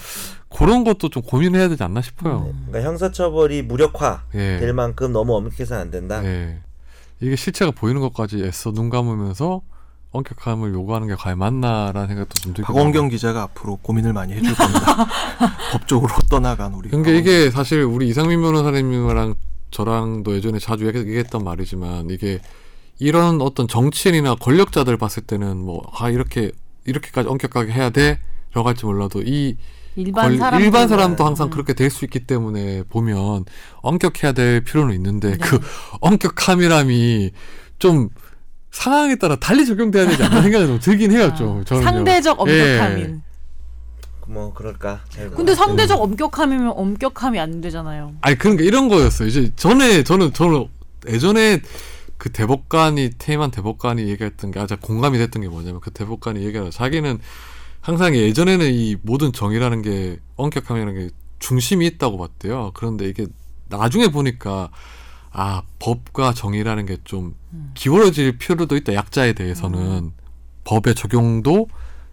[0.66, 2.54] 그런 것도 좀 고민해야 되지 않나 싶어요.
[2.68, 4.58] 그러니까 형사처벌이 무력화 예.
[4.60, 6.24] 될 만큼 너무 엄격해서는 안 된다.
[6.24, 6.60] 예.
[7.20, 9.62] 이게 실체가 보이는 것까지 애써 눈 감으면서
[10.12, 12.74] 엄격함을 요구하는 게 과연 맞나라는 생각도 좀 들고.
[12.74, 15.08] 박원경 기자가 앞으로 고민을 많이 해줄 겁니다.
[15.72, 16.90] 법적으로 떠나간 우리.
[16.90, 19.36] 그러니까 이게 사실 우리 이상민 변호사님이랑
[19.72, 22.40] 저랑도 예전에 자주 얘기- 얘기했던 말이지만 이게
[23.00, 26.52] 이런 어떤 정치인이나 권력자들 봤을 때는 뭐 아 이렇게
[26.86, 29.56] 이렇게까지 엄격하게 해야 돼라고 할지 몰라도 이
[29.96, 31.50] 일반 권- 사람 일반 사람도 항상 음.
[31.52, 33.46] 그렇게 될 수 있기 때문에 보면
[33.82, 35.38] 엄격해야 될 필요는 있는데 네.
[35.38, 35.60] 그
[36.00, 37.32] 엄격함이람이
[37.80, 38.10] 좀
[38.72, 43.22] 상황에 따라 달리 적용돼야 되지 않나 생각이 좀 들긴 해요 좀 저는 아, 상대적 엄격함인.
[44.28, 45.02] 뭐 그럴까.
[45.10, 45.54] 잘 근데.
[45.54, 48.14] 상대적 엄격함이면 엄격함이 안 되잖아요.
[48.22, 49.28] 아니 그러니까 이런 거였어요.
[49.28, 50.68] 이제 전에 저는 저는
[51.10, 51.60] 예전에
[52.18, 57.20] 그 대법관이 테이만 대법관이 얘기했던 게 아주 공감이 됐던 게 뭐냐면 그 대법관이 얘기하는 자기는
[57.82, 61.10] 항상 예전에는 이 모든 정의라는 게 엄격함이라는 게
[61.40, 62.72] 중심이 있다고 봤대요.
[62.76, 63.26] 그런데 이게
[63.70, 64.70] 나중에 보니까
[65.32, 67.72] 아 법과 정의라는 게좀 음.
[67.74, 68.94] 기울어질 필요도 있다.
[68.94, 70.12] 약자에 대해서는
[70.64, 71.68] 법의 적용도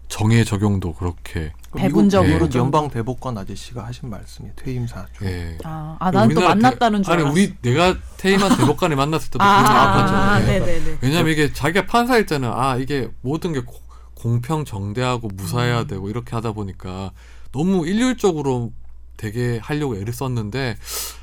[0.08, 2.48] 정의의 적용도 그렇게 배분적으로 예.
[2.48, 2.62] 좀.
[2.62, 5.26] 연방 대법관 아저씨가 하신 말씀이 퇴임사 중.
[5.26, 5.58] 예.
[5.64, 7.34] 아, 아난 또 만났다는 줄 아니 알았어.
[7.34, 10.14] 우리 내가 테이만 대법관을 만났을 때도 아, 그런 아, 생각하죠.
[10.16, 10.58] 아, 예.
[10.60, 10.98] 네네네.
[11.02, 13.82] 왜냐면 이게 자기가 판사일 때는 아 이게 모든 게 고-
[14.18, 15.86] 공평 정대하고 무사해야 음.
[15.86, 17.12] 되고 이렇게 하다 보니까
[17.52, 18.72] 너무 일률적으로
[19.16, 20.76] 되게 하려고 애를 썼는데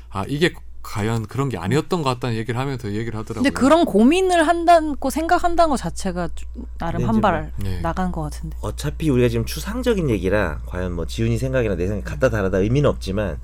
[0.08, 3.42] 아 이게 과연 그런 게 아니었던 것 같다는 얘기를 하면서 얘기를 하더라고요.
[3.42, 7.80] 근데 그런 고민을 한다고 생각한다는 것 자체가 좀 나름 근데 한 이제 발 네.
[7.80, 8.56] 나간 것 같은데.
[8.60, 13.38] 어차피 우리가 지금 추상적인 얘기라 과연 뭐 지훈이 생각이나 내 생각이 같다 다르다 의미는 없지만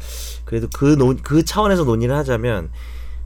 [0.45, 2.71] 그래도 그, 논, 그 차원에서 논의를 하자면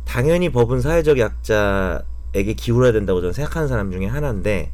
[0.06, 4.72] 당연히 법은 사회적 약자에게 기울어야 된다고 저는 생각하는 사람 중에 하나인데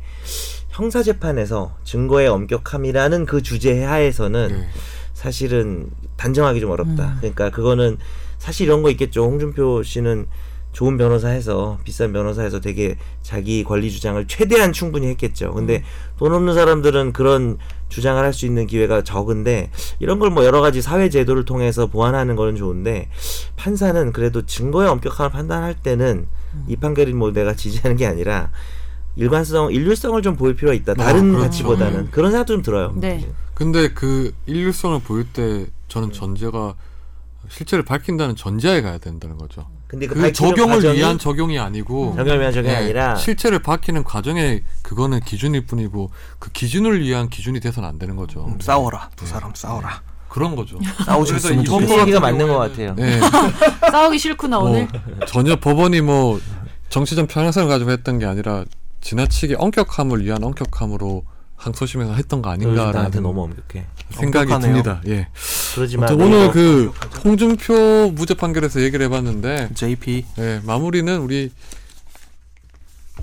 [0.73, 4.69] 형사재판에서 증거의 엄격함이라는 그 주제 하에서는 네.
[5.15, 7.05] 사실은 단정하기 좀 어렵다.
[7.05, 7.17] 음.
[7.21, 7.99] 그러니까 그거는
[8.39, 9.23] 사실 이런 거 있겠죠.
[9.25, 10.27] 홍준표 씨는
[10.73, 15.53] 좋은 변호사해서 비싼 변호사해서 되게 자기 권리 주장을 최대한 충분히 했겠죠.
[15.53, 15.83] 근데 음.
[16.19, 17.59] 돈 없는 사람들은 그런
[17.91, 19.71] 주장을 할 수 있는 기회가 적은데
[20.01, 23.11] 이런 걸 뭐 여러 가지 사회 제도를 통해서 보완하는 거는 좋은데
[23.57, 26.65] 판사는 그래도 증거의 엄격함을 판단할 때는 음.
[26.69, 28.51] 이 판결이 뭐 내가 지지하는 게 아니라
[29.17, 30.95] 일관성, 일률성을 좀 보일 필요가 있다.
[30.95, 31.45] 다른 그렇죠.
[31.45, 32.09] 가치보다는 음.
[32.11, 32.93] 그런 생각도 좀 들어요.
[32.97, 33.29] 네.
[33.55, 36.19] 근데 그 일률성을 보일 때 저는 네.
[36.19, 36.75] 전제가
[37.49, 39.67] 실체를 밝힌다는 전제하에 가야 된다는 거죠.
[39.87, 44.63] 근데 그, 그 적용을 위한 적용이 아니고 적용을 위한 적용이 예, 아니라 실체를 밝히는 과정에
[44.81, 48.47] 그거는 기준일 뿐이고 그 기준을 위한 기준이 돼서는 안 되는 거죠.
[48.47, 49.11] 음, 싸워라.
[49.17, 49.31] 두 네.
[49.31, 50.01] 사람 싸워라.
[50.29, 50.79] 그런 거죠.
[51.05, 52.97] 싸우셨으면 그래서 이이 법과 얘기가 맞는 것 같아요.
[52.99, 53.21] 예,
[53.93, 54.89] 싸우기 싫구나 뭐 오늘.
[55.27, 56.41] 전혀 법원이 뭐
[56.89, 58.65] 정치적 편향성을 가지고 했던 게 아니라
[59.03, 61.25] 지나치게 엄격함을 위한 엄격함으로
[61.57, 63.87] 항소심에서 했던 거 아닌가라는 너무 엄격해.
[64.11, 64.83] 생각이 엄격하네요.
[64.83, 65.01] 듭니다.
[65.07, 65.29] 예.
[65.75, 66.93] 그러지만 오늘 그
[67.25, 71.51] 홍준표 무죄 판결에서 얘기를 해봤는데 JP 예, 마무리는 우리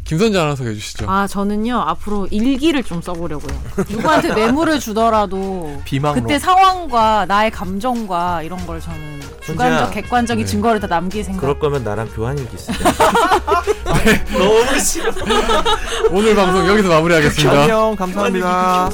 [0.09, 1.05] 김선재 아나운서가 해주시죠.
[1.07, 3.55] 아 저는요 앞으로 일기를 좀 써보려고요.
[3.89, 6.23] 누구한테 뇌물을 주더라도 비망록.
[6.23, 10.51] 그때 상황과 나의 감정과 이런 걸 저는 주관적, 객관적인 네.
[10.51, 11.41] 증거를 다 남길 생각.
[11.41, 12.73] 그럴 거면 나랑 교환일기 쓰자.
[14.33, 15.11] 너무 싫어.
[16.09, 17.61] 오늘 방송 여기서 마무리하겠습니다.
[17.61, 18.89] 안녕 감사합니다.